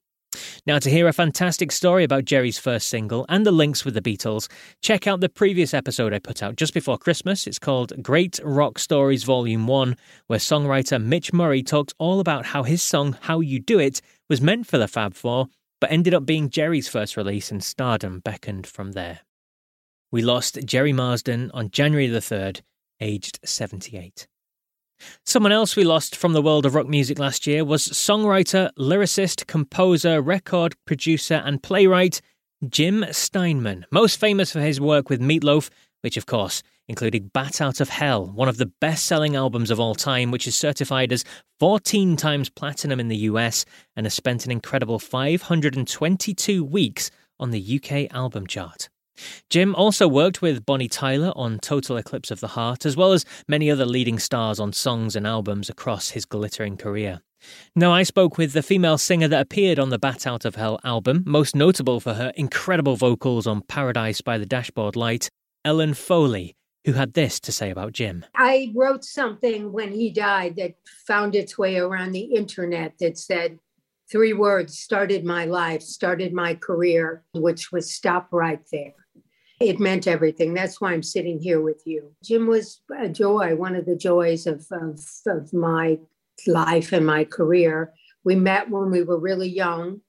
Now, 0.67 0.79
to 0.79 0.91
hear 0.91 1.09
a 1.09 1.13
fantastic 1.13 1.73
story 1.73 2.05
about 2.05 2.25
Gerry's 2.25 2.59
first 2.59 2.89
single 2.89 3.27
and 3.29 3.45
the 3.45 3.53
links 3.53 3.85
with 3.85 3.95
the 3.95 4.03
Beatles, 4.03 4.49
check 4.81 5.07
out 5.07 5.21
the 5.21 5.29
previous 5.29 5.75
episode 5.75 6.13
I 6.13 6.19
put 6.19 6.43
out 6.43 6.57
just 6.57 6.75
before 6.75 6.99
Christmas. 6.99 7.47
It's 7.47 7.59
called 7.59 8.03
Great 8.03 8.39
Rock 8.43 8.79
Stories 8.79 9.25
Volume 9.25 9.67
1, 9.67 9.97
where 10.27 10.39
songwriter 10.39 11.03
Mitch 11.03 11.33
Murray 11.33 11.63
talks 11.63 11.95
all 11.99 12.21
about 12.21 12.47
how 12.47 12.63
his 12.63 12.83
song 12.83 13.17
How 13.23 13.41
You 13.41 13.61
Do 13.61 13.79
It 13.79 14.01
was 14.29 14.41
meant 14.41 14.67
for 14.67 14.79
the 14.79 14.89
Fab 14.89 15.15
Four 15.15 15.49
but 15.83 15.91
ended 15.91 16.15
up 16.15 16.25
being 16.25 16.49
Gerry's 16.49 16.87
first 16.87 17.17
release, 17.17 17.51
and 17.51 17.61
stardom 17.63 18.21
beckoned 18.21 18.69
from 18.69 18.93
there. 18.93 19.23
We 20.13 20.23
lost 20.23 20.65
Gerry 20.65 20.93
Marsden 20.93 21.51
on 21.53 21.73
January 21.73 22.07
the 22.07 22.21
3rd, 22.21 22.61
aged 23.01 23.41
78. 23.45 24.29
Someone 25.27 25.51
else 25.51 25.75
we 25.75 25.83
lost 25.83 26.15
from 26.15 26.35
the 26.35 26.41
world 26.41 26.67
of 26.67 26.77
rock 26.77 26.87
music 26.87 27.19
last 27.19 27.49
year 27.49 27.65
was 27.65 27.89
songwriter, 27.89 28.71
lyricist, 28.79 29.49
composer, 29.49 30.23
record 30.23 30.77
producer, 30.87 31.43
and 31.45 31.65
playwright 31.65 32.21
Jim 32.69 33.05
Steinman, 33.11 33.85
most 33.91 34.21
famous 34.21 34.53
for 34.53 34.61
his 34.61 34.81
work 34.81 35.11
with 35.11 35.21
Meat 35.21 35.43
Loaf, 35.43 35.69
which, 36.03 36.17
of 36.17 36.27
course, 36.27 36.63
including 36.89 37.31
Bat 37.33 37.61
Out 37.61 37.81
of 37.81 37.89
Hell, 37.89 38.27
one 38.27 38.49
of 38.49 38.57
the 38.57 38.73
best 38.81 39.05
selling 39.05 39.37
albums 39.37 39.71
of 39.71 39.81
all 39.81 39.95
time, 39.95 40.31
which 40.31 40.47
is 40.47 40.57
certified 40.57 41.13
as 41.13 41.25
14 41.61 42.17
times 42.17 42.49
platinum 42.49 43.01
in 43.01 43.09
the 43.09 43.17
US 43.29 43.65
and 43.97 44.07
has 44.07 44.15
spent 44.15 44.45
an 44.45 44.51
incredible 44.51 44.99
522 44.99 46.65
weeks 46.65 47.11
on 47.39 47.51
the 47.51 47.81
UK 47.81 48.15
album 48.15 48.47
chart. 48.47 48.89
Jim 49.51 49.75
also 49.75 50.09
worked 50.09 50.43
with 50.43 50.65
Bonnie 50.65 50.89
Tyler 50.89 51.33
on 51.37 51.59
Total 51.59 51.97
Eclipse 51.97 52.31
of 52.31 52.41
the 52.41 52.49
Heart, 52.49 52.87
as 52.87 52.97
well 52.97 53.13
as 53.13 53.25
many 53.47 53.71
other 53.71 53.87
leading 53.87 54.19
stars 54.19 54.59
on 54.59 54.73
songs 54.73 55.15
and 55.15 55.27
albums 55.27 55.69
across 55.69 56.11
his 56.11 56.25
glittering 56.25 56.77
career. 56.77 57.21
Now, 57.75 57.93
I 57.93 58.05
spoke 58.05 58.39
with 58.39 58.53
the 58.53 58.63
female 58.63 58.99
singer 58.99 59.29
that 59.29 59.41
appeared 59.41 59.79
on 59.79 59.91
the 59.91 59.99
Bat 59.99 60.27
Out 60.27 60.45
of 60.45 60.55
Hell 60.55 60.79
album, 60.85 61.25
most 61.27 61.57
notable 61.57 62.01
for 62.01 62.15
her 62.15 62.33
incredible 62.37 62.97
vocals 62.97 63.47
on 63.47 63.63
Paradise 63.63 64.21
by 64.21 64.39
the 64.39 64.47
Dashboard 64.47 64.97
Light, 64.97 65.29
Ellen 65.65 65.95
Foley, 65.95 66.55
who 66.85 66.93
had 66.93 67.15
this 67.15 67.39
to 67.41 67.53
say 67.53 67.71
about 67.71 67.93
Jim. 67.93 68.25
I 68.35 68.73
wrote 68.75 69.05
something 69.05 69.73
when 69.73 69.93
he 69.93 70.11
died 70.11 70.57
that 70.57 70.75
found 71.07 71.35
its 71.35 71.57
way 71.57 71.77
around 71.79 72.13
the 72.13 72.35
internet 72.35 72.95
that 72.99 73.19
said 73.19 73.59
three 74.11 74.33
words 74.33 74.79
started 74.79 75.25
my 75.25 75.45
life, 75.45 75.83
started 75.83 76.33
my 76.33 76.55
career, 76.55 77.25
which 77.35 77.73
was 77.73 77.91
stop 77.91 78.29
right 78.33 78.61
there. 78.73 78.95
It 79.61 79.79
meant 79.79 80.09
everything. 80.09 80.55
That's 80.55 80.81
why 80.81 80.93
I'm 80.93 81.05
sitting 81.05 81.39
here 81.39 81.61
with 81.61 81.83
you. 81.87 82.13
Jim 82.23 82.49
was 82.49 82.81
a 82.99 83.09
joy, 83.09 83.55
one 83.55 83.77
of 83.77 83.87
the 83.87 83.97
joys 83.97 84.47
of, 84.47 84.67
of, 84.73 85.01
of 85.27 85.53
my 85.53 85.99
life 86.49 86.93
and 86.93 87.07
my 87.07 87.25
career. 87.25 87.93
We 88.25 88.35
met 88.35 88.69
when 88.69 88.91
we 88.91 89.03
were 89.05 89.19
really 89.19 89.49
young. 89.49 90.01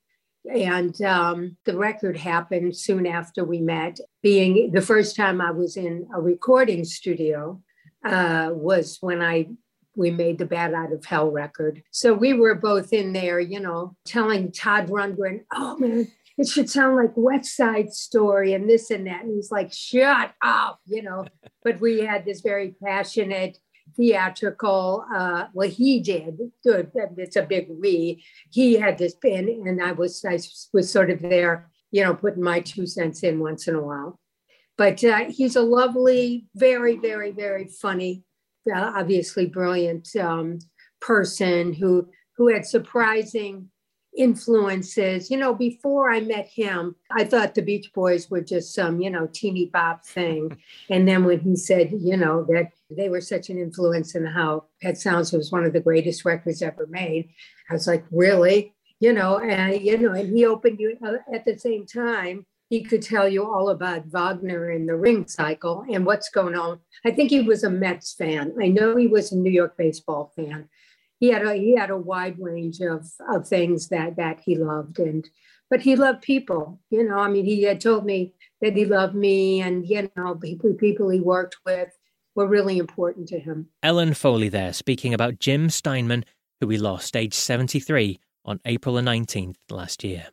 And 0.51 0.99
um, 1.01 1.57
the 1.65 1.77
record 1.77 2.17
happened 2.17 2.75
soon 2.75 3.05
after 3.07 3.43
we 3.43 3.61
met. 3.61 3.99
Being 4.21 4.71
the 4.71 4.81
first 4.81 5.15
time 5.15 5.39
I 5.39 5.51
was 5.51 5.77
in 5.77 6.07
a 6.13 6.19
recording 6.19 6.83
studio 6.83 7.61
uh, 8.03 8.49
was 8.53 8.97
when 9.01 9.21
I 9.21 9.47
we 9.95 10.11
made 10.11 10.39
the 10.39 10.45
Bat 10.45 10.73
Out 10.73 10.91
of 10.91 11.05
Hell 11.05 11.29
record. 11.29 11.83
So 11.91 12.13
we 12.13 12.33
were 12.33 12.55
both 12.55 12.93
in 12.93 13.13
there, 13.13 13.39
you 13.39 13.59
know, 13.59 13.95
telling 14.05 14.51
Todd 14.51 14.87
Rundgren, 14.87 15.41
"Oh 15.53 15.77
man, 15.77 16.11
it 16.37 16.47
should 16.47 16.69
sound 16.69 16.95
like 16.95 17.11
West 17.15 17.55
Side 17.55 17.93
Story 17.93 18.53
and 18.53 18.69
this 18.69 18.91
and 18.91 19.07
that." 19.07 19.23
And 19.23 19.33
he's 19.35 19.51
like, 19.51 19.71
"Shut 19.71 20.33
up," 20.41 20.79
you 20.85 21.03
know. 21.03 21.25
but 21.63 21.79
we 21.79 22.01
had 22.01 22.25
this 22.25 22.41
very 22.41 22.75
passionate 22.83 23.57
theatrical. 23.95 25.05
Uh, 25.13 25.45
well, 25.53 25.69
he 25.69 25.99
did. 25.99 26.39
It's 26.63 27.35
a 27.35 27.43
big 27.43 27.67
we. 27.69 28.23
He 28.51 28.75
had 28.75 28.97
this 28.97 29.15
pen, 29.15 29.47
and 29.65 29.81
I 29.81 29.91
was 29.91 30.23
I 30.25 30.39
was 30.73 30.91
sort 30.91 31.09
of 31.09 31.21
there, 31.21 31.69
you 31.91 32.03
know, 32.03 32.13
putting 32.13 32.43
my 32.43 32.59
two 32.59 32.87
cents 32.87 33.23
in 33.23 33.39
once 33.39 33.67
in 33.67 33.75
a 33.75 33.81
while. 33.81 34.19
But 34.77 35.03
uh, 35.03 35.25
he's 35.29 35.55
a 35.55 35.61
lovely, 35.61 36.47
very, 36.55 36.97
very, 36.97 37.31
very 37.31 37.67
funny, 37.67 38.23
uh, 38.73 38.93
obviously 38.95 39.45
brilliant 39.45 40.15
um, 40.15 40.59
person 40.99 41.73
who 41.73 42.09
who 42.37 42.47
had 42.47 42.65
surprising 42.65 43.69
influences. 44.17 45.29
You 45.31 45.37
know, 45.37 45.53
before 45.53 46.11
I 46.11 46.19
met 46.19 46.47
him, 46.47 46.95
I 47.11 47.23
thought 47.23 47.55
the 47.55 47.61
Beach 47.61 47.91
Boys 47.93 48.29
were 48.29 48.41
just 48.41 48.73
some, 48.73 49.01
you 49.01 49.09
know, 49.09 49.27
teeny 49.31 49.67
bop 49.67 50.05
thing. 50.05 50.57
and 50.89 51.07
then 51.07 51.23
when 51.23 51.39
he 51.39 51.55
said, 51.55 51.91
you 51.91 52.17
know, 52.17 52.43
that 52.49 52.71
they 52.89 53.09
were 53.09 53.21
such 53.21 53.49
an 53.49 53.57
influence 53.57 54.15
and 54.15 54.27
how 54.27 54.65
Pet 54.81 54.97
Sounds 54.97 55.33
was 55.33 55.51
one 55.51 55.65
of 55.65 55.73
the 55.73 55.79
greatest 55.79 56.25
records 56.25 56.61
ever 56.61 56.87
made, 56.87 57.29
I 57.69 57.73
was 57.73 57.87
like, 57.87 58.05
really? 58.11 58.73
You 58.99 59.13
know, 59.13 59.39
and 59.39 59.81
you 59.81 59.97
know, 59.97 60.13
and 60.13 60.35
he 60.35 60.45
opened 60.45 60.79
you 60.79 60.97
uh, 61.05 61.17
at 61.33 61.45
the 61.45 61.57
same 61.57 61.85
time. 61.85 62.45
He 62.69 62.83
could 62.83 63.01
tell 63.01 63.27
you 63.27 63.43
all 63.43 63.69
about 63.69 64.07
Wagner 64.07 64.69
and 64.69 64.87
the 64.87 64.95
Ring 64.95 65.27
Cycle 65.27 65.85
and 65.91 66.05
what's 66.05 66.29
going 66.29 66.55
on. 66.55 66.79
I 67.05 67.11
think 67.11 67.29
he 67.29 67.41
was 67.41 67.63
a 67.63 67.69
Mets 67.69 68.13
fan. 68.13 68.53
I 68.59 68.69
know 68.69 68.95
he 68.95 69.07
was 69.07 69.31
a 69.31 69.37
New 69.37 69.51
York 69.51 69.77
baseball 69.77 70.31
fan 70.35 70.69
he 71.19 71.29
had 71.29 71.45
a 71.45 71.53
he 71.53 71.75
had 71.75 71.89
a 71.89 71.97
wide 71.97 72.37
range 72.39 72.79
of 72.79 73.09
of 73.29 73.47
things 73.47 73.89
that 73.89 74.15
that 74.17 74.39
he 74.45 74.55
loved 74.55 74.99
and 74.99 75.29
but 75.69 75.81
he 75.81 75.95
loved 75.95 76.21
people 76.21 76.79
you 76.89 77.07
know 77.07 77.17
i 77.17 77.29
mean 77.29 77.45
he 77.45 77.63
had 77.63 77.81
told 77.81 78.05
me 78.05 78.33
that 78.61 78.75
he 78.75 78.85
loved 78.85 79.15
me 79.15 79.61
and 79.61 79.87
you 79.87 80.09
know 80.15 80.35
people 80.35 80.73
people 80.73 81.09
he 81.09 81.19
worked 81.19 81.57
with 81.65 81.89
were 82.35 82.47
really 82.47 82.77
important 82.77 83.27
to 83.27 83.39
him 83.39 83.67
ellen 83.81 84.13
foley 84.13 84.49
there 84.49 84.73
speaking 84.73 85.13
about 85.13 85.39
jim 85.39 85.69
steinman 85.69 86.25
who 86.59 86.67
we 86.67 86.77
lost 86.77 87.15
aged 87.15 87.33
73 87.33 88.19
on 88.45 88.59
april 88.65 88.95
the 88.95 89.01
19th 89.01 89.55
last 89.69 90.03
year 90.03 90.27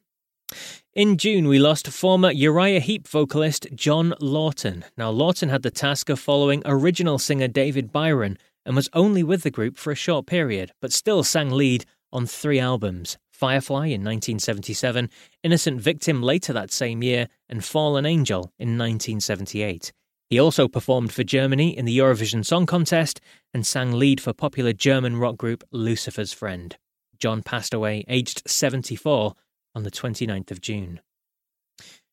in 0.95 1.19
June, 1.19 1.47
we 1.47 1.61
lost 1.61 1.87
former 1.87 2.33
Uriah 2.33 2.81
Heep 2.81 3.07
vocalist 3.07 3.69
John 3.75 4.13
Lawton. 4.21 4.85
Now, 4.97 5.11
Lawton 5.11 5.49
had 5.49 5.63
the 5.63 5.71
task 5.71 6.09
of 6.09 6.19
following 6.19 6.63
original 6.65 7.19
singer 7.19 7.47
David 7.47 7.93
Byron, 7.93 8.37
and 8.71 8.77
was 8.77 8.89
only 8.93 9.25
with 9.25 9.43
the 9.43 9.51
group 9.51 9.77
for 9.77 9.91
a 9.91 9.97
short 9.97 10.27
period, 10.27 10.71
but 10.81 10.93
still 10.93 11.25
sang 11.25 11.51
lead 11.51 11.85
on 12.13 12.25
three 12.25 12.61
albums 12.61 13.19
Firefly 13.33 13.87
in 13.87 14.05
1977, 14.05 15.11
Innocent 15.43 15.81
Victim 15.81 16.23
later 16.23 16.53
that 16.53 16.71
same 16.71 17.03
year, 17.03 17.27
and 17.49 17.65
Fallen 17.65 18.07
Angel 18.07 18.53
in 18.61 18.79
1978. 18.79 19.93
He 20.29 20.39
also 20.39 20.69
performed 20.69 21.13
for 21.13 21.25
Germany 21.25 21.77
in 21.77 21.85
the 21.85 21.99
Eurovision 21.99 22.47
Song 22.47 22.65
Contest 22.65 23.21
and 23.53 23.67
sang 23.67 23.91
lead 23.91 24.21
for 24.21 24.33
popular 24.33 24.73
German 24.73 25.17
rock 25.17 25.37
group 25.37 25.65
Lucifer's 25.73 26.33
Friend. 26.33 26.77
John 27.19 27.43
passed 27.43 27.75
away 27.75 28.05
aged 28.07 28.49
74 28.49 29.35
on 29.75 29.83
the 29.83 29.91
29th 29.91 30.53
of 30.53 30.61
June. 30.61 31.01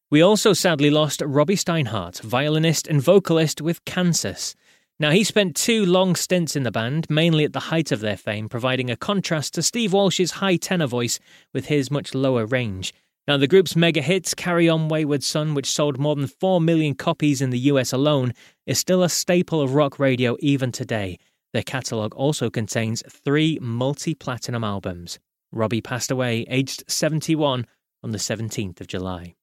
We 0.10 0.24
also 0.24 0.54
sadly 0.54 0.90
lost 0.90 1.22
Robby 1.22 1.56
Steinhardt, 1.56 2.22
violinist 2.22 2.88
and 2.88 3.00
vocalist 3.00 3.62
with 3.62 3.86
Kansas. 3.86 4.56
Now, 5.00 5.12
he 5.12 5.24
spent 5.24 5.56
two 5.56 5.86
long 5.86 6.16
stints 6.16 6.56
in 6.56 6.64
the 6.64 6.72
band, 6.72 7.08
mainly 7.08 7.46
at 7.46 7.54
the 7.54 7.60
height 7.60 7.92
of 7.92 8.00
their 8.00 8.18
fame, 8.18 8.50
providing 8.50 8.90
a 8.90 8.98
contrast 8.98 9.54
to 9.54 9.62
Steve 9.62 9.94
Walsh's 9.94 10.32
high 10.32 10.56
tenor 10.56 10.88
voice 10.88 11.20
with 11.54 11.68
his 11.68 11.92
much 11.92 12.16
lower 12.16 12.48
range. 12.48 12.94
Now, 13.28 13.38
the 13.38 13.48
group's 13.48 13.76
mega 13.76 14.02
hits, 14.02 14.34
Carry 14.34 14.68
On 14.68 14.88
Wayward 14.88 15.24
Son, 15.24 15.54
which 15.54 15.70
sold 15.70 16.00
more 16.00 16.16
than 16.16 16.26
4 16.26 16.60
million 16.60 16.96
copies 16.96 17.42
in 17.44 17.52
the 17.52 17.60
US 17.60 17.94
alone, 17.94 18.34
is 18.66 18.80
still 18.80 19.04
a 19.04 19.10
staple 19.10 19.62
of 19.62 19.76
rock 19.76 20.00
radio 20.00 20.36
even 20.40 20.72
today. 20.72 21.20
Their 21.54 21.64
catalogue 21.64 22.16
also 22.16 22.50
contains 22.50 23.04
three 23.08 23.60
multi 23.62 24.16
platinum 24.16 24.64
albums. 24.64 25.20
Robby 25.52 25.80
passed 25.80 26.10
away 26.10 26.46
aged 26.50 26.84
71 26.88 27.68
on 28.02 28.12
the 28.12 28.18
17th 28.18 28.82
of 28.82 28.88
July. 28.88 29.36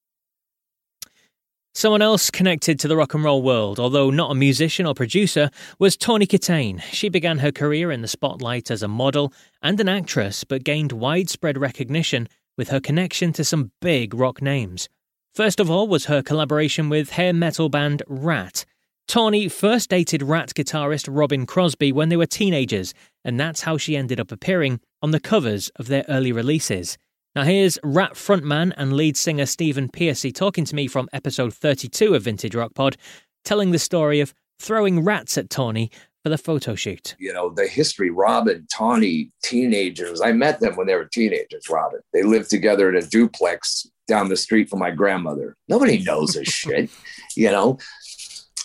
Someone 1.77 2.01
else 2.01 2.31
connected 2.31 2.79
to 2.79 2.87
the 2.87 2.95
rock 2.95 3.13
and 3.15 3.23
roll 3.25 3.41
world, 3.41 3.81
although 3.81 4.09
not 4.09 4.31
a 4.31 4.35
musician 4.35 4.85
or 4.85 4.93
producer, 4.93 5.49
was 5.77 5.97
Tawny 5.97 6.25
Kitaen. 6.25 6.81
She 6.83 7.09
began 7.09 7.39
her 7.39 7.51
career 7.51 7.91
in 7.91 8.01
the 8.01 8.07
spotlight 8.07 8.71
as 8.71 8.81
a 8.81 8.87
model 8.87 9.33
and 9.61 9.77
an 9.81 9.89
actress, 9.89 10.45
but 10.45 10.63
gained 10.63 10.93
widespread 10.93 11.57
recognition 11.57 12.29
with 12.57 12.69
her 12.69 12.79
connection 12.79 13.33
to 13.33 13.43
some 13.43 13.71
big 13.81 14.13
rock 14.13 14.41
names. 14.41 14.87
First 15.33 15.59
of 15.59 15.69
all 15.69 15.89
was 15.89 16.05
her 16.05 16.23
collaboration 16.23 16.87
with 16.87 17.09
hair 17.09 17.33
metal 17.33 17.67
band 17.67 18.03
Ratt. 18.07 18.63
Tawny 19.09 19.49
first 19.49 19.89
dated 19.89 20.23
Ratt 20.23 20.53
guitarist 20.55 21.09
Robin 21.11 21.45
Crosby 21.45 21.91
when 21.91 22.07
they 22.07 22.15
were 22.15 22.25
teenagers, 22.25 22.93
and 23.25 23.37
that's 23.37 23.63
how 23.63 23.77
she 23.77 23.97
ended 23.97 24.21
up 24.21 24.31
appearing 24.31 24.79
on 25.01 25.11
the 25.11 25.19
covers 25.19 25.69
of 25.75 25.87
their 25.87 26.05
early 26.07 26.31
releases. 26.31 26.97
Now, 27.35 27.43
here's 27.43 27.77
Ratt 27.83 28.13
frontman 28.13 28.71
and 28.77 28.93
lead 28.93 29.17
singer 29.17 29.45
Stephen 29.45 29.89
Pearcy 29.89 30.33
talking 30.33 30.63
to 30.63 30.73
me 30.73 30.87
from 30.87 31.09
episode 31.11 31.53
32 31.53 32.15
of 32.15 32.23
Vintage 32.23 32.55
Rock 32.55 32.73
Pod, 32.73 32.95
telling 33.43 33.71
the 33.71 33.79
story 33.79 34.21
of 34.21 34.33
throwing 34.57 35.03
rats 35.03 35.37
at 35.37 35.49
Tawny 35.49 35.91
for 36.23 36.29
the 36.29 36.37
photo 36.37 36.75
shoot. 36.75 37.13
You 37.19 37.33
know, 37.33 37.49
the 37.49 37.67
history, 37.67 38.09
Robin, 38.09 38.65
Tawny, 38.71 39.33
teenagers. 39.43 40.21
I 40.21 40.31
met 40.31 40.61
them 40.61 40.77
when 40.77 40.87
they 40.87 40.95
were 40.95 41.09
teenagers, 41.11 41.69
Robin. 41.69 41.99
They 42.13 42.23
lived 42.23 42.49
together 42.49 42.87
in 42.87 42.95
a 42.95 43.05
duplex 43.05 43.85
down 44.07 44.29
the 44.29 44.37
street 44.37 44.69
from 44.69 44.79
my 44.79 44.91
grandmother. 44.91 45.57
Nobody 45.67 46.01
knows 46.03 46.35
this 46.35 46.47
shit, 46.49 46.89
you 47.35 47.51
know? 47.51 47.79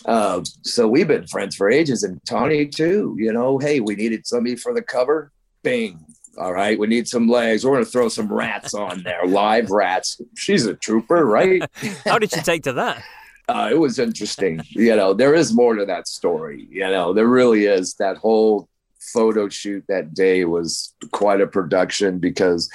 Uh, 0.05 0.45
so 0.63 0.87
we've 0.87 1.09
been 1.09 1.27
friends 1.27 1.57
for 1.57 1.69
ages, 1.69 2.03
and 2.03 2.21
Tawny 2.25 2.67
too. 2.67 3.17
You 3.19 3.33
know, 3.33 3.57
hey, 3.57 3.81
we 3.81 3.95
needed 3.95 4.25
somebody 4.25 4.55
for 4.55 4.73
the 4.73 4.81
cover. 4.81 5.33
Bing, 5.61 5.99
all 6.37 6.53
right, 6.53 6.79
we 6.79 6.87
need 6.87 7.07
some 7.07 7.27
legs. 7.27 7.65
We're 7.65 7.73
going 7.73 7.85
to 7.85 7.91
throw 7.91 8.09
some 8.09 8.31
rats 8.31 8.73
on 8.73 9.03
there, 9.03 9.25
live 9.25 9.69
rats. 9.69 10.21
She's 10.35 10.65
a 10.65 10.75
trooper, 10.75 11.25
right? 11.25 11.63
How 12.05 12.19
did 12.19 12.31
she 12.31 12.41
take 12.41 12.63
to 12.63 12.73
that? 12.73 13.03
Uh, 13.49 13.69
it 13.71 13.77
was 13.77 13.99
interesting. 13.99 14.61
You 14.69 14.95
know, 14.95 15.13
there 15.13 15.33
is 15.33 15.53
more 15.53 15.75
to 15.75 15.85
that 15.85 16.07
story. 16.07 16.67
You 16.69 16.87
know, 16.87 17.13
there 17.13 17.27
really 17.27 17.65
is. 17.65 17.95
That 17.95 18.17
whole 18.17 18.69
photo 18.99 19.49
shoot 19.49 19.83
that 19.89 20.13
day 20.13 20.45
was 20.45 20.93
quite 21.11 21.41
a 21.41 21.47
production 21.47 22.19
because, 22.19 22.69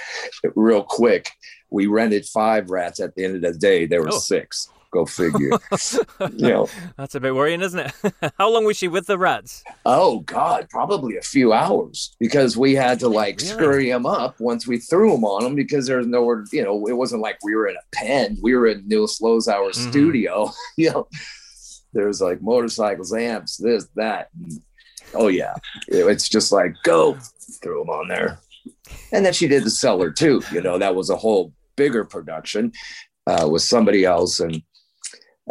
real 0.55 0.83
quick, 0.83 1.31
we 1.71 1.87
rented 1.87 2.27
five 2.27 2.71
rats. 2.71 3.01
At 3.01 3.15
the 3.15 3.25
end 3.25 3.37
of 3.37 3.43
the 3.43 3.59
day, 3.59 3.87
there 3.87 4.03
were 4.03 4.13
oh. 4.13 4.19
six. 4.19 4.69
Go 4.93 5.05
figure. 5.05 5.51
you 6.21 6.49
know, 6.49 6.69
that's 6.97 7.15
a 7.15 7.21
bit 7.21 7.35
worrying, 7.35 7.61
isn't 7.61 7.79
it? 7.79 7.93
How 8.39 8.51
long 8.51 8.65
was 8.65 8.77
she 8.77 8.89
with 8.89 9.07
the 9.07 9.19
rats? 9.19 9.65
Oh 9.85 10.21
God, 10.21 10.69
probably 10.71 11.17
a 11.17 11.23
few 11.23 11.53
hours 11.53 12.15
because 12.19 12.57
we 12.57 12.75
had 12.75 13.01
to 13.01 13.09
like 13.09 13.41
really? 13.41 13.53
scurry 13.53 13.91
them 13.91 14.07
up 14.07 14.39
once 14.41 14.67
we 14.67 14.79
threw 14.79 15.13
them 15.13 15.25
on 15.25 15.43
them 15.43 15.55
because 15.55 15.87
there's 15.87 16.07
nowhere. 16.07 16.45
You 16.53 16.63
know, 16.63 16.87
it 16.87 16.97
wasn't 16.97 17.23
like 17.23 17.39
we 17.43 17.55
were 17.55 17.69
in 17.69 17.77
a 17.77 17.97
pen. 17.97 18.39
We 18.43 18.55
were 18.55 18.69
in 18.69 18.87
Neil 18.87 19.07
Zlozower 19.07 19.71
mm-hmm. 19.71 19.91
studio. 19.91 20.51
you 20.77 20.91
know, 20.91 21.09
there's 21.93 22.21
like 22.21 22.41
motorcycles, 22.43 23.13
amps, 23.13 23.57
this, 23.57 23.89
that. 23.97 24.31
Oh 25.15 25.29
yeah, 25.29 25.55
it's 25.89 26.29
just 26.29 26.53
like 26.53 26.75
go 26.83 27.17
threw 27.63 27.81
them 27.81 27.91
on 27.91 28.09
there. 28.09 28.39
And 29.13 29.25
then 29.25 29.33
she 29.33 29.49
did 29.49 29.65
the 29.65 29.71
cellar 29.71 30.11
too. 30.11 30.43
You 30.53 30.61
know, 30.61 30.79
that 30.79 30.95
was 30.95 31.11
a 31.11 31.17
whole 31.17 31.53
bigger 31.77 32.05
production 32.05 32.73
uh, 33.27 33.49
with 33.51 33.63
somebody 33.63 34.05
else 34.05 34.41
and 34.41 34.63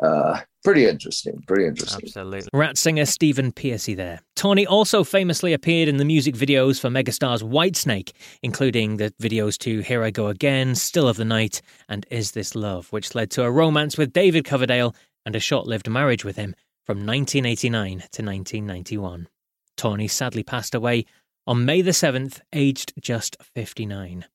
uh, 0.02 0.42
pretty 0.64 0.86
interesting. 0.86 1.42
Pretty 1.48 1.66
interesting. 1.66 2.02
Absolutely. 2.04 2.50
Ratt 2.54 2.78
singer 2.78 3.06
Stephen 3.06 3.52
Pearcy 3.52 3.96
there. 3.96 4.20
Tawny 4.36 4.66
also 4.68 5.04
famously 5.04 5.54
appeared 5.54 5.88
in 5.88 5.98
the 5.98 6.06
music 6.06 6.36
videos 6.36 6.80
for 6.80 6.90
megastar's 6.90 7.44
Whitesnake, 7.44 8.12
including 8.44 8.98
the 8.98 9.12
videos 9.22 9.58
to 9.60 9.80
Here 9.80 10.04
I 10.04 10.12
Go 10.12 10.28
Again, 10.28 10.76
Still 10.76 11.08
of 11.08 11.18
the 11.18 11.26
Night, 11.26 11.62
and 11.88 12.06
Is 12.12 12.32
This 12.32 12.56
Love, 12.56 12.92
which 12.92 13.16
led 13.16 13.32
to 13.32 13.44
a 13.44 13.52
romance 13.52 13.98
with 13.98 14.12
David 14.14 14.44
Coverdale 14.46 14.96
and 15.26 15.36
a 15.36 15.40
short 15.40 15.66
lived 15.66 15.90
marriage 15.90 16.26
with 16.26 16.36
him. 16.36 16.56
from 16.86 17.00
1989 17.00 17.90
to 17.98 18.24
1991. 18.24 19.28
Tawny 19.76 20.08
sadly 20.08 20.44
passed 20.44 20.76
away 20.76 21.06
on 21.48 21.66
May 21.66 21.82
the 21.82 21.92
7th, 21.92 22.42
aged 22.54 22.94
just 23.02 23.36
59. 23.42 24.26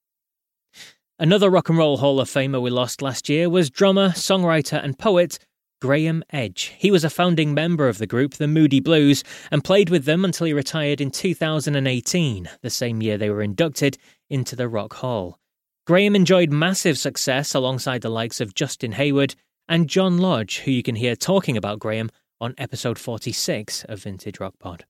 Another 1.19 1.51
Rock 1.51 1.69
and 1.69 1.79
Roll 1.79 1.99
Hall 1.99 2.19
of 2.19 2.29
Famer 2.29 2.61
we 2.61 2.71
lost 2.71 3.03
last 3.03 3.29
year 3.29 3.49
was 3.49 3.71
drummer, 3.71 4.11
songwriter, 4.11 4.83
and 4.83 4.99
poet 4.99 5.39
Graeme 5.81 6.23
Edge. 6.29 6.75
He 6.77 6.91
was 6.91 7.05
a 7.05 7.11
founding 7.11 7.55
member 7.55 7.89
of 7.89 7.97
the 7.97 8.07
group, 8.07 8.35
the 8.35 8.47
Moody 8.47 8.81
Blues, 8.81 9.25
and 9.51 9.65
played 9.65 9.89
with 9.89 10.05
them 10.05 10.27
until 10.27 10.47
he 10.47 10.53
retired 10.53 11.01
in 11.01 11.11
2018, 11.11 12.51
the 12.61 12.71
same 12.71 13.01
year 13.01 13.17
they 13.17 13.31
were 13.31 13.41
inducted 13.41 13.97
into 14.29 14.55
the 14.55 14.69
Rock 14.69 14.95
Hall. 14.95 15.39
Graeme 15.87 16.15
enjoyed 16.15 16.53
massive 16.53 16.99
success 16.99 17.55
alongside 17.55 18.03
the 18.03 18.11
likes 18.11 18.43
of 18.43 18.55
Justin 18.55 18.93
Hayward 18.93 19.35
and 19.69 19.89
John 19.89 20.19
Lodge, 20.19 20.59
who 20.59 20.71
you 20.71 20.83
can 20.83 20.97
hear 20.97 21.17
talking 21.17 21.57
about 21.57 21.79
Graeme 21.79 22.11
on 22.43 22.55
episode 22.59 22.99
46 22.99 23.85
of 23.85 24.03
Vintage 24.03 24.39
Rock 24.39 24.59
Pod. 24.59 24.85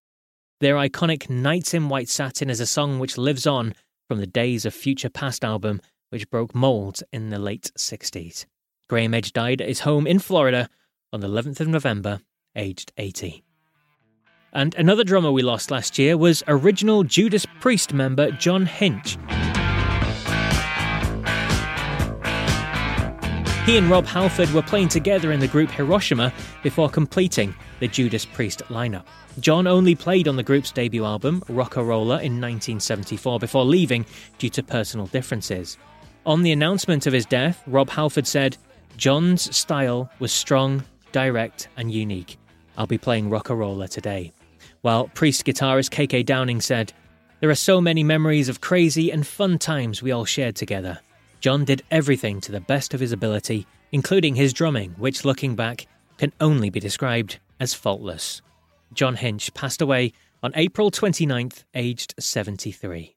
Their 0.59 0.75
iconic 0.75 1.31
Nights 1.31 1.73
in 1.73 1.89
White 1.89 2.09
Satin 2.09 2.51
is 2.51 2.61
a 2.61 2.67
song 2.67 2.99
which 2.99 3.17
lives 3.17 3.47
on 3.47 3.75
from 4.09 4.19
the 4.19 4.27
Days 4.27 4.65
of 4.65 4.75
Future 4.75 5.09
Past 5.09 5.45
album, 5.45 5.81
which 6.09 6.29
broke 6.31 6.53
molds 6.53 7.05
in 7.13 7.31
the 7.31 7.39
late 7.39 7.71
60s. 7.79 8.45
Graeme 8.89 9.15
Edge 9.15 9.33
died 9.33 9.61
at 9.61 9.69
his 9.69 9.81
home 9.81 10.05
in 10.05 10.19
Florida 10.19 10.69
on 11.13 11.21
the 11.21 11.29
11th 11.29 11.61
of 11.61 11.69
November, 11.69 12.21
aged 12.55 12.93
80. 12.97 13.43
And 14.53 14.75
another 14.75 15.05
drummer 15.05 15.31
we 15.31 15.43
lost 15.43 15.71
last 15.71 15.99
year 15.99 16.17
was 16.17 16.43
original 16.49 17.05
Judas 17.05 17.47
Priest 17.61 17.93
member 17.93 18.31
John 18.33 18.67
Hinch. 18.67 19.17
He 23.67 23.77
and 23.77 23.91
Rob 23.91 24.07
Halford 24.07 24.51
were 24.51 24.63
playing 24.63 24.89
together 24.89 25.31
in 25.31 25.39
the 25.39 25.47
group 25.47 25.71
Hiroshima 25.71 26.33
before 26.63 26.89
completing 26.89 27.55
the 27.79 27.87
Judas 27.87 28.25
Priest 28.25 28.63
lineup. 28.69 29.05
John 29.39 29.67
only 29.67 29.95
played 29.95 30.27
on 30.27 30.35
the 30.37 30.43
group's 30.43 30.73
debut 30.73 31.05
album, 31.05 31.43
Rock-A-Rolla, 31.49 32.17
in 32.17 32.41
1974 32.41 33.39
before 33.39 33.65
leaving 33.65 34.05
due 34.39 34.51
to 34.51 34.63
personal 34.63 35.07
differences. 35.07 35.79
On 36.27 36.43
the 36.43 36.51
announcement 36.51 37.07
of 37.07 37.13
his 37.13 37.27
death, 37.27 37.63
Rob 37.67 37.91
Halford 37.91 38.27
said, 38.27 38.57
John's 38.97 39.55
style 39.57 40.11
was 40.19 40.33
strong, 40.33 40.83
direct, 41.13 41.69
and 41.77 41.93
unique. 41.93 42.39
I'll 42.77 42.87
be 42.87 42.99
playing 42.99 43.31
Rock-A-Rolla 43.31 43.89
today. 43.89 44.33
While 44.83 45.09
Priest 45.09 45.45
guitarist 45.45 45.91
KK 45.91 46.25
Downing 46.25 46.61
said, 46.61 46.93
There 47.41 47.51
are 47.51 47.55
so 47.55 47.81
many 47.81 48.03
memories 48.03 48.49
of 48.49 48.61
crazy 48.61 49.11
and 49.11 49.27
fun 49.27 49.59
times 49.59 50.03
we 50.03 50.13
all 50.13 50.25
shared 50.25 50.57
together. 50.57 50.99
John 51.41 51.65
did 51.65 51.83
everything 51.91 52.41
to 52.43 52.53
the 52.53 52.61
best 52.61 52.95
of 52.95 53.01
his 53.01 53.13
ability, 53.13 53.67
including 53.93 54.35
his 54.35 54.53
drumming, 54.53 54.91
which 54.99 55.25
looking 55.25 55.57
back 55.57 55.87
can 56.19 56.33
only 56.41 56.71
be 56.71 56.81
described 56.81 57.39
as 57.59 57.75
faultless. 57.75 58.43
John 58.93 59.17
Hinch 59.17 59.53
passed 59.55 59.81
away 59.81 60.13
on 60.43 60.53
April 60.55 60.91
29th, 60.91 61.65
aged 61.75 62.15
73. 62.19 63.17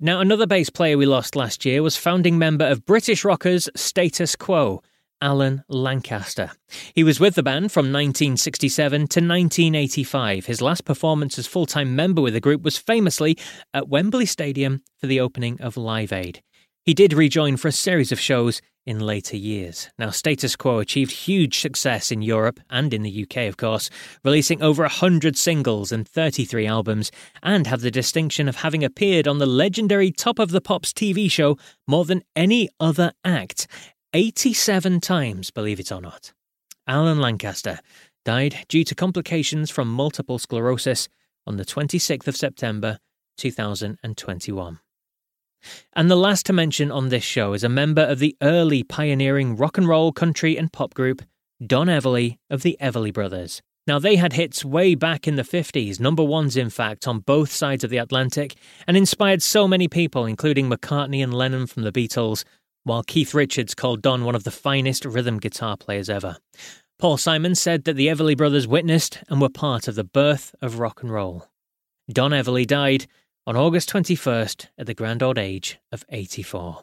Now, 0.00 0.20
another 0.20 0.46
bass 0.46 0.70
player 0.70 0.98
we 0.98 1.06
lost 1.06 1.36
last 1.36 1.64
year 1.64 1.82
was 1.82 1.96
founding 1.96 2.36
member 2.36 2.66
of 2.66 2.84
British 2.84 3.24
rockers 3.24 3.68
Status 3.76 4.36
Quo, 4.36 4.82
Alan 5.20 5.64
Lancaster. 5.68 6.50
He 6.94 7.04
was 7.04 7.20
with 7.20 7.34
the 7.34 7.42
band 7.42 7.72
from 7.72 7.86
1967 7.86 8.98
to 8.98 9.20
1985. 9.20 10.46
His 10.46 10.60
last 10.60 10.84
performance 10.84 11.38
as 11.38 11.46
full 11.46 11.66
time 11.66 11.96
member 11.96 12.22
with 12.22 12.34
the 12.34 12.40
group 12.40 12.62
was 12.62 12.78
famously 12.78 13.38
at 13.72 13.88
Wembley 13.88 14.26
Stadium 14.26 14.82
for 14.98 15.06
the 15.06 15.20
opening 15.20 15.60
of 15.60 15.76
Live 15.76 16.12
Aid. 16.12 16.42
He 16.84 16.92
did 16.92 17.14
rejoin 17.14 17.56
for 17.56 17.68
a 17.68 17.72
series 17.72 18.12
of 18.12 18.20
shows 18.20 18.60
in 18.86 18.98
later 18.98 19.36
years. 19.36 19.88
Now, 19.98 20.10
Status 20.10 20.56
Quo 20.56 20.78
achieved 20.78 21.12
huge 21.12 21.58
success 21.58 22.12
in 22.12 22.20
Europe 22.20 22.60
and 22.68 22.92
in 22.92 23.02
the 23.02 23.22
UK, 23.22 23.48
of 23.48 23.56
course, 23.56 23.88
releasing 24.22 24.62
over 24.62 24.82
100 24.82 25.38
singles 25.38 25.90
and 25.90 26.06
33 26.06 26.66
albums, 26.66 27.10
and 27.42 27.66
have 27.66 27.80
the 27.80 27.90
distinction 27.90 28.48
of 28.48 28.56
having 28.56 28.84
appeared 28.84 29.26
on 29.26 29.38
the 29.38 29.46
legendary 29.46 30.10
Top 30.10 30.38
of 30.38 30.50
the 30.50 30.60
Pops 30.60 30.92
TV 30.92 31.30
show 31.30 31.56
more 31.86 32.04
than 32.04 32.22
any 32.36 32.68
other 32.78 33.12
act 33.24 33.66
87 34.14 35.00
times, 35.00 35.50
believe 35.50 35.80
it 35.80 35.90
or 35.90 36.00
not. 36.00 36.32
Alan 36.86 37.20
Lancaster 37.20 37.80
died 38.24 38.64
due 38.68 38.84
to 38.84 38.94
complications 38.94 39.72
from 39.72 39.88
multiple 39.88 40.38
sclerosis 40.38 41.08
on 41.48 41.56
the 41.56 41.64
26th 41.64 42.28
of 42.28 42.36
September 42.36 43.00
2021. 43.38 44.78
And 45.94 46.08
the 46.08 46.16
last 46.16 46.46
to 46.46 46.52
mention 46.52 46.92
on 46.92 47.08
this 47.08 47.24
show 47.24 47.54
is 47.54 47.64
a 47.64 47.68
member 47.68 48.02
of 48.02 48.20
the 48.20 48.36
early 48.40 48.84
pioneering 48.84 49.56
rock 49.56 49.78
and 49.78 49.88
roll, 49.88 50.12
country, 50.12 50.56
and 50.56 50.72
pop 50.72 50.94
group, 50.94 51.22
Don 51.66 51.88
Everly 51.88 52.38
of 52.48 52.62
the 52.62 52.76
Everly 52.80 53.12
Brothers. 53.12 53.62
Now, 53.86 53.98
they 53.98 54.14
had 54.14 54.34
hits 54.34 54.64
way 54.64 54.94
back 54.94 55.26
in 55.26 55.34
the 55.34 55.42
50s, 55.42 55.98
number 55.98 56.22
ones, 56.22 56.56
in 56.56 56.70
fact, 56.70 57.08
on 57.08 57.18
both 57.18 57.50
sides 57.50 57.82
of 57.82 57.90
the 57.90 57.98
Atlantic, 57.98 58.54
and 58.86 58.96
inspired 58.96 59.42
so 59.42 59.66
many 59.66 59.88
people, 59.88 60.24
including 60.24 60.70
McCartney 60.70 61.22
and 61.22 61.34
Lennon 61.34 61.66
from 61.66 61.82
the 61.82 61.92
Beatles, 61.92 62.44
while 62.84 63.02
Keith 63.02 63.34
Richards 63.34 63.74
called 63.74 64.02
Don 64.02 64.24
one 64.24 64.34
of 64.34 64.44
the 64.44 64.50
finest 64.50 65.04
rhythm 65.04 65.38
guitar 65.38 65.76
players 65.76 66.08
ever. 66.08 66.36
Paul 66.98 67.16
Simon 67.16 67.54
said 67.54 67.84
that 67.84 67.94
the 67.94 68.06
Everly 68.06 68.36
Brothers 68.36 68.68
witnessed 68.68 69.18
and 69.28 69.40
were 69.40 69.48
part 69.48 69.88
of 69.88 69.94
the 69.94 70.04
birth 70.04 70.54
of 70.62 70.78
rock 70.78 71.02
and 71.02 71.10
roll. 71.10 71.48
Don 72.10 72.30
Everly 72.30 72.66
died 72.66 73.06
on 73.46 73.56
August 73.56 73.90
21st 73.90 74.68
at 74.78 74.86
the 74.86 74.94
grand 74.94 75.22
old 75.22 75.38
age 75.38 75.78
of 75.90 76.04
84. 76.08 76.82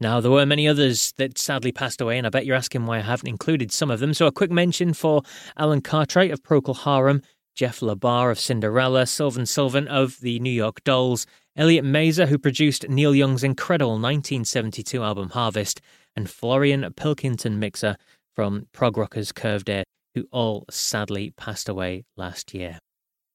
Now, 0.00 0.20
there 0.20 0.30
were 0.30 0.46
many 0.46 0.66
others 0.66 1.12
that 1.18 1.36
sadly 1.36 1.72
passed 1.72 2.00
away, 2.00 2.16
and 2.16 2.26
I 2.26 2.30
bet 2.30 2.46
you're 2.46 2.56
asking 2.56 2.86
why 2.86 2.98
I 2.98 3.02
haven't 3.02 3.28
included 3.28 3.70
some 3.70 3.90
of 3.90 4.00
them. 4.00 4.14
So, 4.14 4.26
a 4.26 4.32
quick 4.32 4.50
mention 4.50 4.94
for 4.94 5.22
Alan 5.56 5.82
Cartwright 5.82 6.30
of 6.30 6.42
Procol 6.42 6.84
Harum, 6.84 7.20
Jeff 7.58 7.80
LaBar 7.80 8.30
of 8.30 8.38
Cinderella, 8.38 9.04
Sylvain 9.04 9.44
Sylvain 9.44 9.88
of 9.88 10.20
the 10.20 10.38
New 10.38 10.48
York 10.48 10.84
Dolls, 10.84 11.26
Elliot 11.56 11.84
Mazer, 11.84 12.26
who 12.26 12.38
produced 12.38 12.88
Neil 12.88 13.12
Young's 13.12 13.42
incredible 13.42 13.94
1972 13.94 15.02
album 15.02 15.30
Harvest, 15.30 15.80
and 16.14 16.30
Florian 16.30 16.86
Pilkington-Miksa 16.92 17.96
from 18.36 18.68
prog 18.72 18.96
rockers 18.96 19.32
Curved 19.32 19.68
Air, 19.68 19.82
who 20.14 20.28
all 20.30 20.66
sadly 20.70 21.32
passed 21.36 21.68
away 21.68 22.04
last 22.16 22.54
year. 22.54 22.78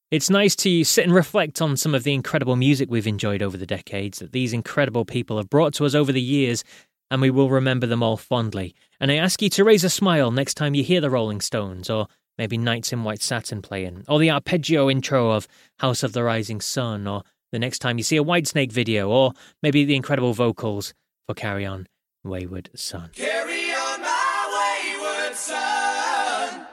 It's 0.10 0.30
nice 0.30 0.56
to 0.56 0.86
sit 0.86 1.04
and 1.04 1.14
reflect 1.14 1.62
on 1.62 1.76
some 1.76 1.94
of 1.94 2.04
the 2.04 2.14
incredible 2.14 2.56
music 2.56 2.90
we've 2.90 3.06
enjoyed 3.06 3.44
over 3.44 3.58
the 3.58 3.66
decades 3.66 4.20
that 4.20 4.32
these 4.32 4.54
incredible 4.54 5.04
people 5.04 5.36
have 5.36 5.50
brought 5.50 5.74
to 5.74 5.86
us 5.86 5.96
over 5.96 6.14
the 6.14 6.22
years, 6.22 6.64
and 7.12 7.22
we 7.22 7.30
will 7.30 7.50
remember 7.50 7.88
them 7.88 8.02
all 8.02 8.16
fondly. 8.16 8.74
And 9.02 9.12
I 9.12 9.16
ask 9.16 9.42
you 9.42 9.50
to 9.50 9.66
raise 9.66 9.84
a 9.84 9.90
smile 9.90 10.32
next 10.32 10.54
time 10.54 10.76
you 10.76 10.84
hear 10.86 11.02
the 11.02 11.10
Rolling 11.10 11.42
Stones, 11.42 11.90
or 11.90 12.08
maybe 12.38 12.58
Nights 12.58 12.92
in 12.94 13.04
White 13.04 13.22
Satin 13.22 13.62
playing, 13.62 14.06
or 14.08 14.20
the 14.20 14.32
arpeggio 14.32 14.90
intro 14.90 15.32
of 15.32 15.48
House 15.80 16.04
of 16.04 16.14
the 16.14 16.24
Rising 16.24 16.62
Sun, 16.62 17.08
or 17.08 17.24
the 17.52 17.60
next 17.60 17.80
time 17.80 17.98
you 17.98 18.04
see 18.04 18.18
a 18.18 18.24
Whitesnake 18.24 18.72
video, 18.72 19.10
or 19.10 19.34
maybe 19.62 19.86
the 19.86 19.96
incredible 19.96 20.34
vocals 20.34 20.94
for 21.28 21.34
Carry 21.36 21.66
On 21.66 21.88
Wayward 22.24 22.70
Son. 22.76 23.12
Carry 23.14 23.72
on, 23.72 24.02
my 24.02 24.94
wayward 24.96 25.36
son. 25.36 26.66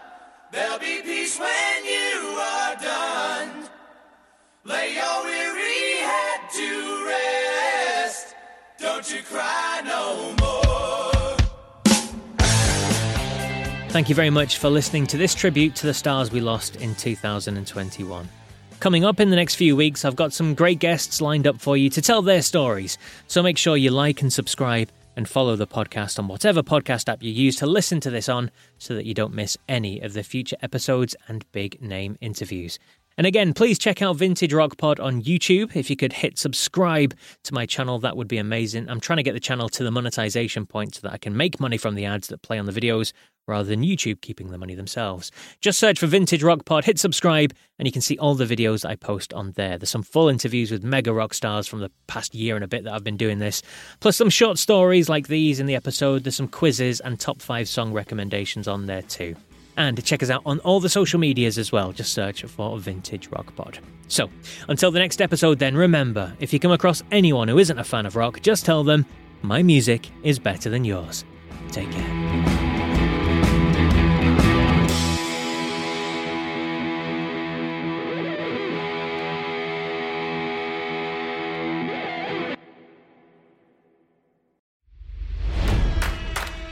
There'll 0.52 0.78
be 0.78 1.02
peace 1.02 1.38
when 1.38 1.84
you 1.84 2.38
are 2.38 2.76
done. 2.76 3.68
Lay 4.64 4.94
your 4.94 5.24
weary 5.24 5.98
head 6.00 6.40
to 6.54 7.06
rest. 7.06 8.34
Don't 8.78 9.12
you 9.12 9.22
cry 9.22 9.82
no 9.84 10.34
more. 10.38 10.39
Thank 13.90 14.08
you 14.08 14.14
very 14.14 14.30
much 14.30 14.58
for 14.58 14.70
listening 14.70 15.08
to 15.08 15.16
this 15.16 15.34
tribute 15.34 15.74
to 15.74 15.86
the 15.88 15.92
stars 15.92 16.30
we 16.30 16.40
lost 16.40 16.76
in 16.76 16.94
2021. 16.94 18.28
Coming 18.78 19.04
up 19.04 19.18
in 19.18 19.30
the 19.30 19.36
next 19.36 19.56
few 19.56 19.74
weeks, 19.74 20.04
I've 20.04 20.14
got 20.14 20.32
some 20.32 20.54
great 20.54 20.78
guests 20.78 21.20
lined 21.20 21.44
up 21.44 21.60
for 21.60 21.76
you 21.76 21.90
to 21.90 22.00
tell 22.00 22.22
their 22.22 22.40
stories. 22.40 22.98
So 23.26 23.42
make 23.42 23.58
sure 23.58 23.76
you 23.76 23.90
like 23.90 24.22
and 24.22 24.32
subscribe 24.32 24.92
and 25.16 25.28
follow 25.28 25.56
the 25.56 25.66
podcast 25.66 26.20
on 26.20 26.28
whatever 26.28 26.62
podcast 26.62 27.08
app 27.08 27.20
you 27.20 27.32
use 27.32 27.56
to 27.56 27.66
listen 27.66 27.98
to 27.98 28.10
this 28.10 28.28
on 28.28 28.52
so 28.78 28.94
that 28.94 29.06
you 29.06 29.12
don't 29.12 29.34
miss 29.34 29.58
any 29.68 29.98
of 29.98 30.12
the 30.12 30.22
future 30.22 30.56
episodes 30.62 31.16
and 31.26 31.44
big 31.50 31.82
name 31.82 32.16
interviews. 32.20 32.78
And 33.18 33.26
again, 33.26 33.52
please 33.52 33.78
check 33.78 34.00
out 34.00 34.16
Vintage 34.16 34.54
Rock 34.54 34.78
Pod 34.78 35.00
on 35.00 35.20
YouTube. 35.20 35.74
If 35.74 35.90
you 35.90 35.96
could 35.96 36.12
hit 36.12 36.38
subscribe 36.38 37.14
to 37.42 37.52
my 37.52 37.66
channel, 37.66 37.98
that 37.98 38.16
would 38.16 38.28
be 38.28 38.38
amazing. 38.38 38.88
I'm 38.88 39.00
trying 39.00 39.18
to 39.18 39.22
get 39.22 39.34
the 39.34 39.40
channel 39.40 39.68
to 39.70 39.84
the 39.84 39.90
monetization 39.90 40.64
point 40.64 40.94
so 40.94 41.00
that 41.02 41.12
I 41.12 41.18
can 41.18 41.36
make 41.36 41.60
money 41.60 41.76
from 41.76 41.96
the 41.96 42.06
ads 42.06 42.28
that 42.28 42.40
play 42.40 42.58
on 42.58 42.66
the 42.66 42.72
videos 42.72 43.12
rather 43.50 43.68
than 43.68 43.82
YouTube 43.82 44.22
keeping 44.22 44.50
the 44.50 44.58
money 44.58 44.74
themselves. 44.74 45.30
Just 45.60 45.78
search 45.78 45.98
for 45.98 46.06
Vintage 46.06 46.42
Rock 46.42 46.64
Pod, 46.64 46.84
hit 46.84 46.98
subscribe, 46.98 47.52
and 47.78 47.86
you 47.86 47.92
can 47.92 48.00
see 48.00 48.16
all 48.16 48.34
the 48.34 48.46
videos 48.46 48.88
I 48.88 48.96
post 48.96 49.34
on 49.34 49.52
there. 49.52 49.76
There's 49.76 49.90
some 49.90 50.02
full 50.02 50.28
interviews 50.28 50.70
with 50.70 50.82
mega 50.82 51.12
rock 51.12 51.34
stars 51.34 51.66
from 51.66 51.80
the 51.80 51.90
past 52.06 52.34
year 52.34 52.54
and 52.54 52.64
a 52.64 52.68
bit 52.68 52.84
that 52.84 52.94
I've 52.94 53.04
been 53.04 53.16
doing 53.16 53.38
this, 53.38 53.62
plus 54.00 54.16
some 54.16 54.30
short 54.30 54.58
stories 54.58 55.08
like 55.08 55.28
these 55.28 55.60
in 55.60 55.66
the 55.66 55.74
episode. 55.74 56.24
There's 56.24 56.36
some 56.36 56.48
quizzes 56.48 57.00
and 57.00 57.18
top 57.18 57.42
five 57.42 57.68
song 57.68 57.92
recommendations 57.92 58.66
on 58.66 58.86
there 58.86 59.02
too. 59.02 59.36
And 59.76 60.02
check 60.04 60.22
us 60.22 60.30
out 60.30 60.42
on 60.44 60.58
all 60.60 60.80
the 60.80 60.88
social 60.88 61.18
medias 61.18 61.56
as 61.56 61.72
well. 61.72 61.92
Just 61.92 62.12
search 62.12 62.42
for 62.42 62.78
Vintage 62.78 63.28
Rock 63.28 63.54
Pod. 63.56 63.78
So, 64.08 64.28
until 64.68 64.90
the 64.90 64.98
next 64.98 65.20
episode, 65.20 65.58
then 65.58 65.76
remember 65.76 66.34
if 66.40 66.52
you 66.52 66.58
come 66.58 66.72
across 66.72 67.02
anyone 67.10 67.48
who 67.48 67.58
isn't 67.58 67.78
a 67.78 67.84
fan 67.84 68.06
of 68.06 68.16
rock, 68.16 68.42
just 68.42 68.64
tell 68.64 68.84
them, 68.84 69.06
my 69.42 69.62
music 69.62 70.10
is 70.22 70.38
better 70.38 70.68
than 70.68 70.84
yours. 70.84 71.24
Take 71.70 71.90
care. 71.92 72.29